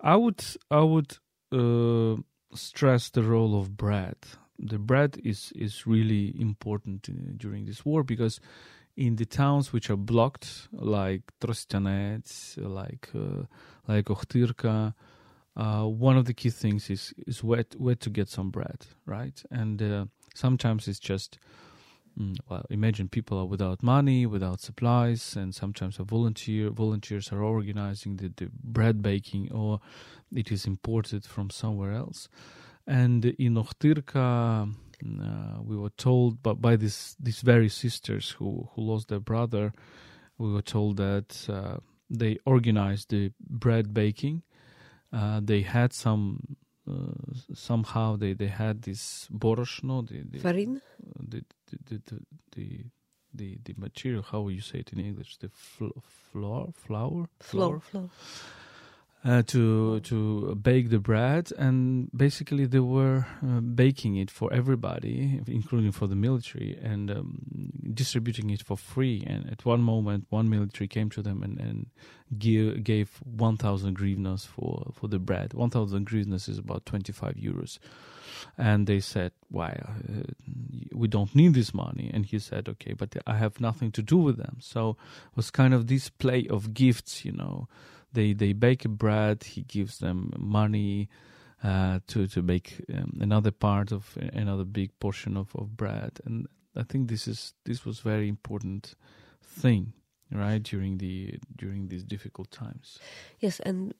I 0.00 0.16
would 0.16 0.44
I 0.70 0.80
would 0.80 1.18
uh, 1.52 2.16
stress 2.54 3.10
the 3.10 3.22
role 3.22 3.58
of 3.58 3.76
bread. 3.76 4.16
The 4.58 4.78
bread 4.78 5.18
is 5.24 5.52
is 5.54 5.86
really 5.86 6.34
important 6.40 7.08
in, 7.08 7.36
during 7.36 7.64
this 7.66 7.84
war 7.84 8.02
because 8.02 8.40
in 8.96 9.16
the 9.16 9.26
towns 9.26 9.72
which 9.72 9.90
are 9.90 9.96
blocked, 9.96 10.68
like 10.72 11.22
Trostianets, 11.40 12.56
like 12.56 13.10
uh, 13.14 13.44
like 13.86 14.06
Ohtyrka, 14.06 14.94
uh, 15.56 15.84
one 15.84 16.16
of 16.16 16.24
the 16.24 16.34
key 16.34 16.50
things 16.50 16.90
is 16.90 17.14
is 17.26 17.42
where 17.42 17.64
where 17.76 17.94
to 17.94 18.10
get 18.10 18.28
some 18.28 18.50
bread, 18.50 18.86
right? 19.04 19.42
And 19.50 19.82
uh, 19.82 20.06
Sometimes 20.36 20.86
it's 20.86 21.00
just, 21.00 21.38
mm, 22.20 22.36
well, 22.48 22.64
imagine 22.68 23.08
people 23.08 23.38
are 23.38 23.46
without 23.46 23.82
money, 23.82 24.26
without 24.26 24.60
supplies, 24.60 25.36
and 25.36 25.54
sometimes 25.54 25.98
a 25.98 26.04
volunteer 26.04 26.70
volunteers 26.70 27.32
are 27.32 27.42
organizing 27.42 28.16
the, 28.18 28.32
the 28.36 28.50
bread 28.62 29.00
baking, 29.00 29.50
or 29.50 29.80
it 30.34 30.52
is 30.52 30.66
imported 30.66 31.24
from 31.24 31.48
somewhere 31.50 31.92
else. 31.92 32.28
And 32.86 33.24
in 33.24 33.54
Ohtyrka, 33.54 34.72
mm, 35.02 35.20
uh, 35.20 35.62
we 35.62 35.76
were 35.76 35.94
told, 35.96 36.42
but 36.42 36.60
by 36.60 36.76
these 36.76 37.16
these 37.18 37.40
very 37.40 37.68
sisters 37.68 38.36
who 38.38 38.68
who 38.74 38.82
lost 38.82 39.08
their 39.08 39.20
brother, 39.20 39.72
we 40.38 40.52
were 40.52 40.62
told 40.62 40.96
that 40.98 41.48
uh, 41.48 41.78
they 42.10 42.38
organized 42.44 43.08
the 43.10 43.32
bread 43.40 43.92
baking. 43.94 44.42
Uh, 45.12 45.40
they 45.42 45.62
had 45.62 45.92
some 45.92 46.56
somehow 47.54 48.16
they, 48.16 48.32
they 48.32 48.46
had 48.48 48.82
this 48.82 49.28
boroshno, 49.32 50.06
the 50.08 50.22
the, 50.30 50.38
the 51.86 52.02
the, 52.06 52.20
the, 52.52 52.84
the 53.34 53.58
the 53.64 53.74
material. 53.76 54.22
How 54.22 54.40
will 54.40 54.52
you 54.52 54.60
say 54.60 54.78
it 54.80 54.92
in 54.92 55.00
English? 55.00 55.38
The 55.38 55.48
fl- 55.48 55.98
flour, 56.32 56.72
flour, 56.72 57.28
flour, 57.40 57.80
flour 57.80 58.10
uh, 59.26 59.42
to 59.42 59.98
to 60.00 60.54
bake 60.54 60.90
the 60.90 61.00
bread, 61.00 61.50
and 61.58 62.08
basically 62.16 62.64
they 62.64 62.78
were 62.78 63.26
uh, 63.42 63.60
baking 63.60 64.16
it 64.16 64.30
for 64.30 64.52
everybody, 64.52 65.40
including 65.48 65.90
for 65.90 66.06
the 66.06 66.14
military, 66.14 66.78
and 66.80 67.10
um, 67.10 67.72
distributing 67.92 68.50
it 68.50 68.62
for 68.62 68.76
free. 68.76 69.24
And 69.26 69.50
at 69.50 69.64
one 69.64 69.82
moment, 69.82 70.26
one 70.30 70.48
military 70.48 70.86
came 70.86 71.10
to 71.10 71.22
them 71.22 71.42
and, 71.42 71.58
and 71.58 71.86
give, 72.38 72.84
gave 72.84 73.20
1,000 73.24 73.98
grivnas 73.98 74.46
for 74.46 74.92
for 74.94 75.08
the 75.08 75.18
bread. 75.18 75.54
1,000 75.54 76.06
grivnas 76.06 76.48
is 76.48 76.58
about 76.58 76.86
25 76.86 77.34
euros. 77.34 77.78
And 78.56 78.86
they 78.86 79.00
said, 79.00 79.32
"Why? 79.48 79.70
Uh, 80.08 80.22
we 80.92 81.08
don't 81.08 81.34
need 81.34 81.54
this 81.54 81.72
money." 81.74 82.10
And 82.14 82.26
he 82.26 82.38
said, 82.38 82.68
"Okay, 82.68 82.92
but 82.92 83.16
I 83.26 83.38
have 83.38 83.60
nothing 83.60 83.90
to 83.92 84.02
do 84.02 84.18
with 84.18 84.36
them." 84.36 84.58
So 84.60 84.90
it 85.30 85.36
was 85.36 85.50
kind 85.50 85.74
of 85.74 85.86
this 85.86 86.10
play 86.10 86.46
of 86.48 86.74
gifts, 86.74 87.24
you 87.24 87.32
know 87.32 87.66
they 88.16 88.32
they 88.32 88.52
bake 88.52 88.88
bread. 88.88 89.44
He 89.44 89.62
gives 89.62 89.98
them 89.98 90.32
money 90.36 91.08
uh, 91.62 92.00
to 92.08 92.26
to 92.26 92.42
make 92.42 92.84
um, 92.92 93.18
another 93.20 93.52
part 93.52 93.92
of 93.92 94.18
another 94.32 94.64
big 94.64 94.90
portion 94.98 95.36
of, 95.36 95.54
of 95.54 95.76
bread. 95.76 96.18
And 96.24 96.46
I 96.74 96.82
think 96.82 97.08
this 97.08 97.28
is 97.28 97.54
this 97.64 97.84
was 97.84 98.00
very 98.00 98.28
important 98.28 98.94
thing, 99.42 99.92
right 100.32 100.62
during 100.62 100.98
the 100.98 101.38
during 101.54 101.88
these 101.88 102.04
difficult 102.04 102.50
times. 102.50 102.98
Yes, 103.38 103.60
and 103.60 103.94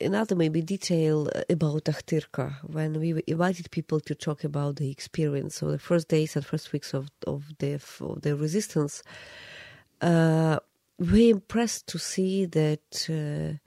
another 0.00 0.36
maybe 0.36 0.62
detail 0.62 1.28
about 1.50 1.84
Ohtyrka 1.84 2.54
when 2.62 3.00
we 3.00 3.20
invited 3.26 3.70
people 3.70 3.98
to 4.00 4.14
talk 4.14 4.44
about 4.44 4.76
the 4.76 4.90
experience 4.90 5.56
so 5.56 5.72
the 5.72 5.78
first 5.78 6.06
days 6.08 6.36
and 6.36 6.46
first 6.46 6.72
weeks 6.72 6.94
of 6.94 7.10
of 7.26 7.42
the 7.58 7.74
of 7.74 8.22
the 8.22 8.36
resistance 8.36 9.02
uh, 10.00 10.58
very 10.98 11.30
impressed 11.30 11.86
to 11.88 11.98
see 11.98 12.46
that 12.46 13.06
uh, 13.08 13.58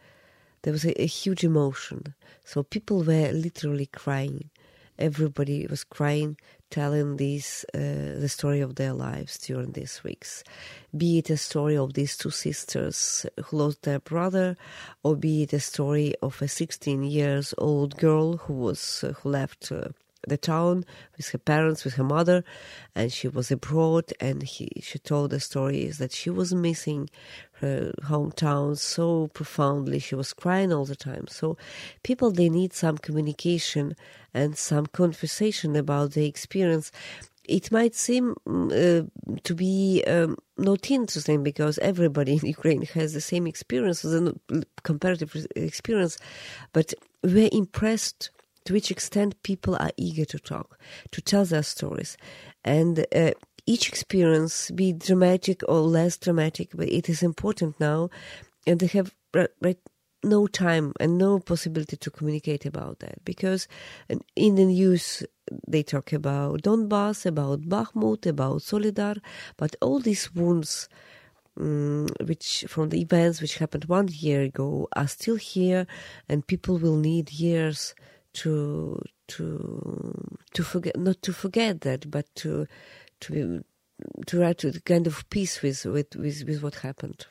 there 0.63 0.73
was 0.73 0.85
a, 0.85 1.01
a, 1.01 1.05
huge 1.05 1.43
emotion. 1.43 2.15
So 2.43 2.63
people 2.63 3.03
were 3.03 3.31
literally 3.31 3.85
crying. 3.85 4.49
Everybody 4.97 5.65
was 5.67 5.83
crying, 5.83 6.37
telling 6.69 7.17
this 7.17 7.65
uh, 7.73 8.19
the 8.19 8.27
story 8.27 8.59
of 8.59 8.75
their 8.75 8.93
lives 8.93 9.37
during 9.37 9.71
these 9.71 10.03
weeks. 10.03 10.43
Be 10.95 11.19
it 11.19 11.29
a 11.29 11.37
story 11.37 11.77
of 11.77 11.93
these 11.93 12.17
two 12.17 12.31
sisters 12.31 13.25
who 13.45 13.57
lost 13.57 13.83
their 13.83 13.99
brother, 13.99 14.57
or 15.03 15.15
be 15.15 15.43
it 15.43 15.53
a 15.53 15.59
story 15.59 16.15
of 16.21 16.41
a 16.41 16.47
16 16.47 17.03
years 17.03 17.53
old 17.57 17.95
girl 17.97 18.37
who 18.37 18.53
was 18.53 19.03
uh, 19.03 19.13
who 19.13 19.29
left 19.29 19.71
uh, 19.71 19.89
the 20.27 20.37
town 20.37 20.85
with 21.17 21.29
her 21.29 21.37
parents, 21.37 21.83
with 21.83 21.95
her 21.95 22.03
mother, 22.03 22.43
and 22.95 23.11
she 23.11 23.27
was 23.27 23.51
abroad. 23.51 24.11
And 24.19 24.43
he, 24.43 24.69
she 24.81 24.99
told 24.99 25.31
the 25.31 25.39
stories 25.39 25.97
that 25.97 26.11
she 26.11 26.29
was 26.29 26.53
missing 26.53 27.09
her 27.61 27.93
hometown 28.03 28.77
so 28.77 29.27
profoundly. 29.27 29.99
She 29.99 30.15
was 30.15 30.33
crying 30.33 30.71
all 30.73 30.85
the 30.85 30.95
time. 30.95 31.27
So, 31.27 31.57
people 32.03 32.31
they 32.31 32.49
need 32.49 32.73
some 32.73 32.97
communication 32.97 33.95
and 34.33 34.57
some 34.57 34.85
conversation 34.87 35.75
about 35.75 36.11
the 36.11 36.25
experience. 36.25 36.91
It 37.45 37.71
might 37.71 37.95
seem 37.95 38.35
uh, 38.47 39.01
to 39.43 39.55
be 39.55 40.03
um, 40.05 40.37
not 40.57 40.91
interesting 40.91 41.43
because 41.43 41.79
everybody 41.79 42.33
in 42.41 42.45
Ukraine 42.45 42.83
has 42.83 43.13
the 43.13 43.21
same 43.21 43.47
experience, 43.47 44.03
the 44.03 44.35
comparative 44.83 45.35
experience, 45.55 46.17
but 46.73 46.93
we're 47.23 47.49
impressed 47.51 48.29
to 48.69 48.73
which 48.73 48.91
extent 48.91 49.41
people 49.41 49.75
are 49.77 49.89
eager 49.97 50.25
to 50.25 50.37
talk, 50.37 50.79
to 51.09 51.21
tell 51.21 51.43
their 51.43 51.63
stories. 51.63 52.17
And 52.63 53.03
uh, 53.15 53.31
each 53.65 53.89
experience, 53.89 54.69
be 54.69 54.93
dramatic 54.93 55.63
or 55.67 55.79
less 55.79 56.19
dramatic, 56.19 56.69
but 56.75 56.87
it 56.87 57.09
is 57.09 57.23
important 57.23 57.79
now. 57.79 58.11
And 58.67 58.79
they 58.79 58.85
have 58.85 59.15
right, 59.33 59.79
no 60.23 60.45
time 60.45 60.93
and 60.99 61.17
no 61.17 61.39
possibility 61.39 61.97
to 61.97 62.11
communicate 62.11 62.63
about 62.63 62.99
that 62.99 63.25
because 63.25 63.67
in 64.35 64.53
the 64.53 64.65
news 64.65 65.23
they 65.67 65.81
talk 65.81 66.13
about 66.13 66.61
Donbass, 66.61 67.25
about 67.25 67.61
Bakhmut, 67.61 68.27
about 68.27 68.61
Soledar, 68.61 69.17
but 69.57 69.75
all 69.81 69.99
these 69.99 70.31
wounds. 70.35 70.87
Um, 71.59 72.07
which 72.23 72.63
from 72.69 72.87
the 72.87 73.01
events 73.01 73.41
which 73.41 73.57
happened 73.57 73.85
one 73.85 74.07
year 74.07 74.43
ago 74.43 74.87
are 74.95 75.09
still 75.09 75.35
here, 75.35 75.87
and 76.29 76.47
people 76.47 76.77
will 76.77 76.95
need 76.95 77.33
years 77.33 77.93
to 78.39 79.01
to 79.27 80.37
to 80.53 80.63
forget 80.63 80.97
not 80.97 81.21
to 81.21 81.33
forget 81.33 81.81
that, 81.81 82.09
but 82.09 82.25
to 82.35 82.67
to 83.19 83.63
to 84.27 84.39
write 84.39 84.59
to 84.59 84.79
kind 84.81 85.07
of 85.07 85.29
peace 85.29 85.61
with 85.61 85.85
with 85.85 86.15
with, 86.15 86.43
with 86.47 86.63
what 86.63 86.75
happened. 86.75 87.27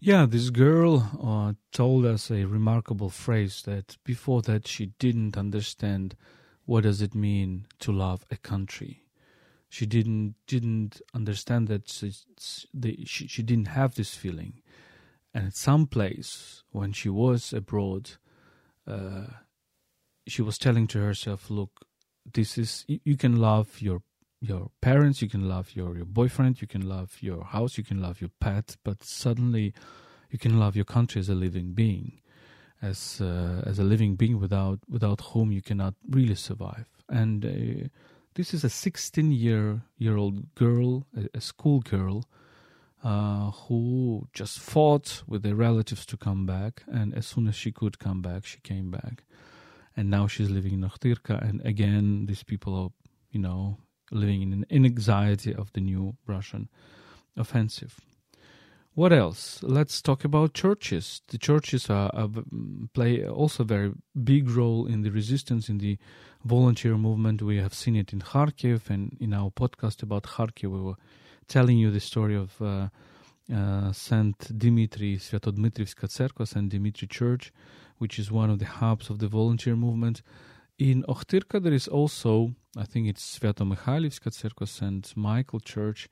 Yeah, 0.00 0.26
this 0.26 0.50
girl 0.50 1.10
uh, 1.22 1.52
told 1.70 2.06
us 2.06 2.30
a 2.30 2.44
remarkable 2.44 3.10
phrase 3.10 3.62
that 3.66 3.98
before 4.04 4.42
that 4.42 4.66
she 4.66 4.86
didn't 4.98 5.36
understand 5.36 6.16
what 6.64 6.82
does 6.82 7.00
it 7.02 7.14
mean 7.14 7.66
to 7.80 7.92
love 7.92 8.24
a 8.30 8.36
country. 8.36 9.04
She 9.68 9.86
didn't 9.86 10.34
didn't 10.46 11.02
understand 11.14 11.68
that 11.68 11.88
she, 11.88 12.12
she, 13.04 13.26
she 13.28 13.42
didn't 13.42 13.68
have 13.68 13.94
this 13.94 14.14
feeling, 14.14 14.62
and 15.34 15.46
at 15.46 15.56
some 15.56 15.86
place 15.86 16.62
when 16.72 16.92
she 16.92 17.08
was 17.08 17.52
abroad, 17.52 18.12
uh, 18.86 19.26
she 20.26 20.42
was 20.42 20.58
telling 20.58 20.86
to 20.88 21.00
herself, 21.00 21.50
"Look, 21.50 21.86
this 22.32 22.58
is 22.58 22.84
you 22.88 23.16
can 23.16 23.36
love 23.36 23.80
your 23.80 24.02
your 24.40 24.70
parents, 24.80 25.22
you 25.22 25.28
can 25.28 25.48
love 25.48 25.74
your 25.74 25.96
your 25.96 26.04
boyfriend, 26.04 26.60
you 26.60 26.66
can 26.66 26.88
love 26.88 27.18
your 27.20 27.44
house, 27.44 27.78
you 27.78 27.84
can 27.84 28.00
love 28.00 28.20
your 28.20 28.30
pet, 28.40 28.76
but 28.84 29.02
suddenly 29.02 29.72
you 30.30 30.38
can 30.38 30.58
love 30.58 30.74
your 30.76 30.84
country 30.84 31.20
as 31.20 31.28
a 31.28 31.34
living 31.34 31.74
being, 31.74 32.20
as 32.80 33.20
uh, 33.20 33.62
as 33.66 33.78
a 33.78 33.84
living 33.84 34.16
being 34.16 34.40
without 34.40 34.80
without 34.88 35.20
whom 35.32 35.52
you 35.52 35.62
cannot 35.62 35.94
really 36.08 36.34
survive." 36.34 36.86
And 37.08 37.44
uh, 37.44 37.88
this 38.34 38.54
is 38.54 38.64
a 38.64 38.70
16 38.70 39.32
year 39.32 39.82
year 39.98 40.16
old 40.16 40.54
girl, 40.54 41.06
a, 41.16 41.28
a 41.34 41.40
school 41.40 41.80
girl, 41.80 42.24
uh, 43.04 43.50
who 43.50 44.28
just 44.32 44.58
fought 44.58 45.22
with 45.26 45.42
their 45.42 45.56
relatives 45.56 46.06
to 46.06 46.16
come 46.16 46.46
back, 46.46 46.82
and 46.86 47.14
as 47.14 47.26
soon 47.26 47.48
as 47.48 47.54
she 47.54 47.72
could 47.72 47.98
come 47.98 48.22
back, 48.22 48.46
she 48.46 48.60
came 48.60 48.90
back, 48.90 49.24
and 49.96 50.10
now 50.10 50.26
she's 50.26 50.50
living 50.50 50.72
in 50.72 50.80
Ochtyrka, 50.82 51.40
and 51.42 51.60
again, 51.64 52.26
these 52.26 52.42
people 52.42 52.74
are, 52.74 52.90
you 53.30 53.40
know, 53.40 53.78
living 54.10 54.42
in, 54.42 54.66
in 54.68 54.84
anxiety 54.84 55.54
of 55.54 55.72
the 55.72 55.80
new 55.80 56.16
Russian 56.26 56.68
offensive. 57.36 58.00
What 58.94 59.12
else? 59.12 59.62
Let's 59.62 60.02
talk 60.02 60.22
about 60.22 60.52
churches. 60.52 61.22
The 61.28 61.38
churches 61.38 61.88
are, 61.88 62.10
are, 62.12 62.28
play 62.92 63.26
also 63.26 63.62
a 63.62 63.66
very 63.66 63.92
big 64.22 64.50
role 64.50 64.86
in 64.86 65.00
the 65.00 65.10
resistance 65.10 65.70
in 65.70 65.78
the 65.78 65.96
volunteer 66.44 66.98
movement. 66.98 67.40
We 67.40 67.56
have 67.56 67.72
seen 67.72 67.96
it 67.96 68.12
in 68.12 68.20
Kharkiv, 68.20 68.90
and 68.90 69.16
in 69.18 69.32
our 69.32 69.50
podcast 69.50 70.02
about 70.02 70.24
Kharkiv, 70.24 70.70
we 70.70 70.80
were 70.82 70.96
telling 71.48 71.78
you 71.78 71.90
the 71.90 72.00
story 72.00 72.36
of 72.36 72.60
uh, 72.60 72.88
uh, 73.52 73.92
Saint 73.92 74.58
Dimitri 74.58 75.18
Sviatodmitrivska 75.18 76.06
Tserkva, 76.08 76.46
Saint 76.46 76.68
Dimitri 76.68 77.06
Church, 77.06 77.52
which 77.98 78.18
is 78.18 78.30
one 78.30 78.50
of 78.50 78.58
the 78.58 78.66
hubs 78.66 79.10
of 79.10 79.18
the 79.18 79.28
volunteer 79.28 79.76
movement. 79.76 80.22
In 80.78 81.04
Ochtyrka, 81.04 81.62
there 81.62 81.74
is 81.74 81.86
also, 81.86 82.54
I 82.76 82.84
think 82.84 83.06
it's 83.08 83.38
Sviato-Mikhailivska 83.38 84.30
Tserkva, 84.30 84.66
Saint 84.66 85.16
Michael 85.16 85.60
Church, 85.60 86.08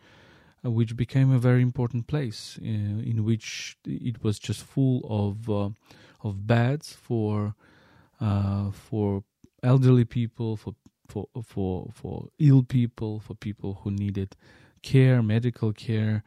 uh, 0.65 0.71
which 0.71 0.97
became 0.97 1.33
a 1.33 1.39
very 1.39 1.63
important 1.63 2.07
place 2.07 2.59
uh, 2.61 2.67
in 2.67 3.25
which 3.25 3.77
it 3.87 4.23
was 4.23 4.39
just 4.39 4.63
full 4.63 5.01
of 5.09 5.49
uh, 5.49 5.71
of 6.23 6.47
beds 6.47 6.93
for 6.93 7.55
for 8.73 9.25
elderly 9.63 10.05
people, 10.05 10.57
for 10.57 10.75
for 11.09 11.27
for 11.43 11.91
for 11.95 12.29
ill 12.39 12.63
people, 12.63 13.21
for 13.21 13.35
people 13.35 13.81
who 13.83 13.91
needed 13.91 14.37
care, 14.83 15.23
medical 15.23 15.73
care, 15.73 16.23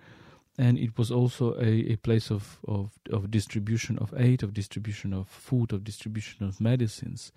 and 0.58 0.78
it 0.78 0.98
was 0.98 1.12
also 1.12 1.56
a, 1.56 1.94
a 1.94 1.96
place 1.98 2.30
of, 2.30 2.60
of, 2.68 2.92
of 3.12 3.32
distribution 3.32 3.98
of 3.98 4.13
aid, 4.18 4.44
of 4.44 4.54
distribution 4.54 5.13
of 5.13 5.28
food, 5.28 5.74
of 5.74 5.84
distribution 5.84 6.46
of 6.46 6.62
medicines. 6.62 7.32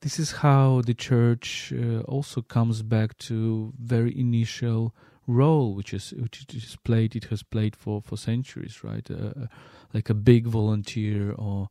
This 0.00 0.18
is 0.18 0.32
how 0.32 0.82
the 0.82 0.94
church 0.94 1.72
uh, 1.72 2.00
also 2.00 2.42
comes 2.42 2.82
back 2.82 3.16
to 3.18 3.72
very 3.78 4.18
initial 4.18 4.94
role 5.26 5.74
which 5.74 5.92
is 5.92 6.14
which 6.18 6.42
it 6.42 6.54
is 6.54 6.76
played 6.84 7.16
it 7.16 7.24
has 7.24 7.42
played 7.42 7.74
for 7.74 8.00
for 8.00 8.16
centuries 8.16 8.84
right 8.84 9.10
uh, 9.10 9.46
like 9.92 10.08
a 10.08 10.14
big 10.14 10.46
volunteer 10.46 11.32
or 11.32 11.68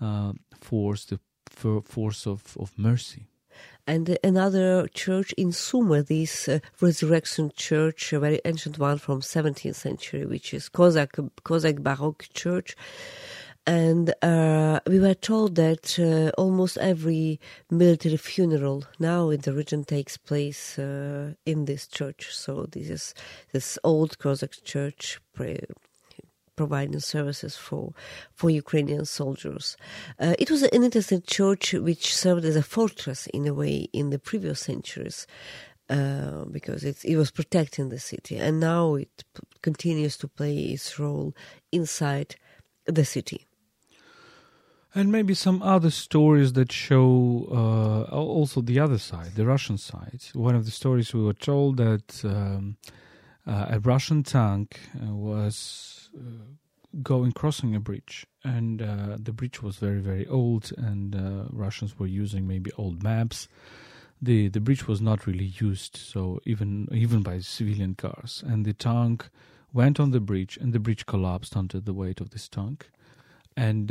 uh, 0.00 0.32
force 0.58 1.04
the 1.04 1.20
force 1.84 2.26
of 2.26 2.56
of 2.58 2.72
mercy 2.78 3.26
and 3.86 4.18
another 4.24 4.88
church 4.88 5.32
in 5.34 5.52
Sumy, 5.52 6.02
this 6.02 6.48
uh, 6.48 6.58
Resurrection 6.80 7.52
Church, 7.54 8.12
a 8.12 8.18
very 8.18 8.40
ancient 8.44 8.78
one 8.78 8.98
from 8.98 9.20
17th 9.20 9.76
century, 9.76 10.26
which 10.26 10.52
is 10.52 10.68
Cossack 10.68 11.16
Cossack 11.44 11.76
Baroque 11.76 12.26
Church. 12.34 12.76
And 13.68 14.14
uh, 14.22 14.80
we 14.86 15.00
were 15.00 15.14
told 15.14 15.56
that 15.56 15.98
uh, 15.98 16.30
almost 16.40 16.78
every 16.78 17.40
military 17.70 18.16
funeral 18.16 18.84
now 19.00 19.30
in 19.30 19.40
the 19.40 19.52
region 19.52 19.84
takes 19.84 20.16
place 20.16 20.78
uh, 20.78 21.34
in 21.44 21.64
this 21.64 21.86
church. 21.86 22.34
So 22.34 22.66
this 22.70 22.90
is 22.90 23.14
this 23.52 23.78
old 23.82 24.18
Cossack 24.18 24.62
church 24.64 25.20
providing 26.56 27.00
services 27.00 27.56
for 27.56 27.92
for 28.34 28.48
Ukrainian 28.50 29.04
soldiers. 29.04 29.76
Uh, 30.18 30.34
it 30.38 30.50
was 30.50 30.62
an 30.62 30.70
interesting 30.72 31.22
church 31.22 31.74
which 31.74 32.14
served 32.14 32.44
as 32.44 32.56
a 32.56 32.62
fortress 32.62 33.26
in 33.28 33.46
a 33.46 33.54
way 33.54 33.88
in 33.92 34.10
the 34.10 34.18
previous 34.18 34.60
centuries. 34.60 35.26
Uh, 35.88 36.44
because 36.50 36.82
it, 36.82 37.04
it 37.04 37.16
was 37.16 37.30
protecting 37.30 37.90
the 37.90 38.00
city, 38.00 38.36
and 38.36 38.58
now 38.58 38.96
it 38.96 39.22
p- 39.34 39.42
continues 39.62 40.16
to 40.16 40.26
play 40.26 40.56
its 40.74 40.98
role 40.98 41.32
inside 41.70 42.34
the 42.86 43.04
city. 43.04 43.46
And 44.96 45.12
maybe 45.12 45.34
some 45.34 45.62
other 45.62 45.90
stories 45.90 46.54
that 46.54 46.72
show 46.72 47.46
uh, 47.52 48.14
also 48.14 48.62
the 48.62 48.80
other 48.80 48.98
side, 48.98 49.34
the 49.36 49.44
Russian 49.44 49.78
side. 49.78 50.22
One 50.32 50.56
of 50.56 50.64
the 50.64 50.70
stories 50.70 51.12
we 51.12 51.22
were 51.22 51.34
told 51.34 51.76
that 51.76 52.24
um, 52.24 52.78
uh, 53.46 53.66
a 53.70 53.80
Russian 53.80 54.22
tank 54.22 54.80
uh, 54.94 55.14
was 55.14 56.10
uh, 56.16 56.20
going 57.02 57.32
crossing 57.32 57.74
a 57.74 57.80
bridge, 57.80 58.26
and 58.42 58.82
uh, 58.82 59.16
the 59.18 59.32
bridge 59.32 59.62
was 59.62 59.76
very 59.76 60.00
very 60.00 60.26
old, 60.26 60.72
and 60.76 61.14
Russians 61.52 61.98
were 61.98 62.06
using 62.06 62.46
maybe 62.46 62.70
old 62.76 63.02
maps. 63.02 63.48
the 64.20 64.48
The 64.48 64.60
bridge 64.60 64.88
was 64.88 65.00
not 65.00 65.26
really 65.26 65.52
used, 65.60 65.96
so 65.96 66.40
even 66.44 66.88
even 66.92 67.22
by 67.22 67.40
civilian 67.40 67.94
cars, 67.94 68.42
and 68.46 68.64
the 68.64 68.74
tank 68.74 69.28
went 69.72 70.00
on 70.00 70.10
the 70.10 70.20
bridge, 70.20 70.58
and 70.60 70.72
the 70.72 70.80
bridge 70.80 71.04
collapsed 71.06 71.56
under 71.56 71.80
the 71.80 71.92
weight 71.92 72.20
of 72.20 72.30
this 72.30 72.48
tank. 72.48 72.90
And 73.56 73.90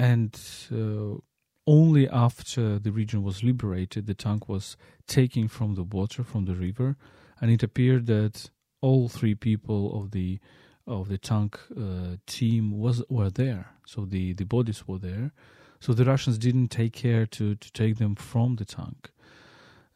and 0.00 0.40
uh, 0.72 1.18
only 1.66 2.08
after 2.08 2.78
the 2.78 2.90
region 2.90 3.22
was 3.22 3.44
liberated, 3.44 4.06
the 4.06 4.14
tank 4.14 4.48
was 4.48 4.76
taken 5.06 5.46
from 5.46 5.74
the 5.74 5.82
water 5.82 6.24
from 6.24 6.46
the 6.46 6.54
river, 6.54 6.96
and 7.40 7.50
it 7.50 7.62
appeared 7.62 8.06
that 8.06 8.50
all 8.80 9.08
three 9.08 9.34
people 9.34 10.00
of 10.00 10.10
the 10.10 10.38
of 10.86 11.08
the 11.08 11.18
tank 11.18 11.58
uh, 11.76 12.16
team 12.26 12.78
was 12.78 13.02
were 13.08 13.30
there. 13.30 13.72
So 13.86 14.04
the, 14.04 14.32
the 14.32 14.44
bodies 14.44 14.88
were 14.88 14.98
there. 14.98 15.32
So 15.78 15.92
the 15.92 16.04
Russians 16.04 16.38
didn't 16.38 16.68
take 16.68 16.92
care 16.92 17.26
to, 17.26 17.54
to 17.54 17.72
take 17.72 17.98
them 17.98 18.14
from 18.14 18.56
the 18.56 18.64
tank 18.64 19.10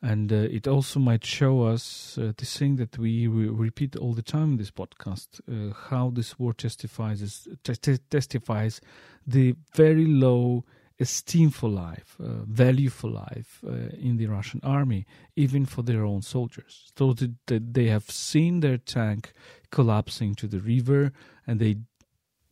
and 0.04 0.30
uh, 0.30 0.36
it 0.36 0.68
also 0.68 1.00
might 1.00 1.24
show 1.24 1.62
us 1.62 2.18
uh, 2.18 2.32
this 2.36 2.58
thing 2.58 2.76
that 2.76 2.98
we 2.98 3.26
re- 3.26 3.48
repeat 3.48 3.96
all 3.96 4.12
the 4.12 4.22
time 4.22 4.50
in 4.52 4.56
this 4.58 4.70
podcast 4.70 5.40
uh, 5.48 5.72
how 5.88 6.10
this 6.10 6.38
war 6.38 6.52
testifies 6.52 7.48
t- 7.62 7.98
testifies 8.10 8.82
the 9.26 9.56
very 9.74 10.04
low 10.04 10.62
esteem 11.00 11.50
for 11.50 11.68
life 11.68 12.16
uh, 12.20 12.44
value 12.46 12.88
for 12.88 13.10
life 13.10 13.60
uh, 13.66 13.72
in 13.98 14.16
the 14.16 14.26
Russian 14.26 14.60
army 14.62 15.06
even 15.34 15.66
for 15.66 15.82
their 15.82 16.04
own 16.04 16.22
soldiers. 16.22 16.92
So 16.96 17.12
that 17.14 17.74
they 17.74 17.86
have 17.86 18.10
seen 18.10 18.60
their 18.60 18.78
tank 18.78 19.32
collapsing 19.70 20.34
to 20.36 20.46
the 20.46 20.60
river 20.60 21.12
and 21.46 21.58
they 21.60 21.76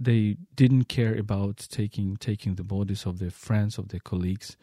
they 0.00 0.36
didn't 0.56 0.86
care 0.88 1.14
about 1.14 1.56
taking 1.70 2.16
taking 2.16 2.56
the 2.56 2.64
bodies 2.64 3.06
of 3.06 3.18
their 3.18 3.30
friends 3.30 3.78
of 3.78 3.88
their 3.88 4.00
colleagues 4.00 4.56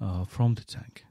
uh, 0.00 0.24
from 0.24 0.54
the 0.54 0.64
tank 0.64 1.04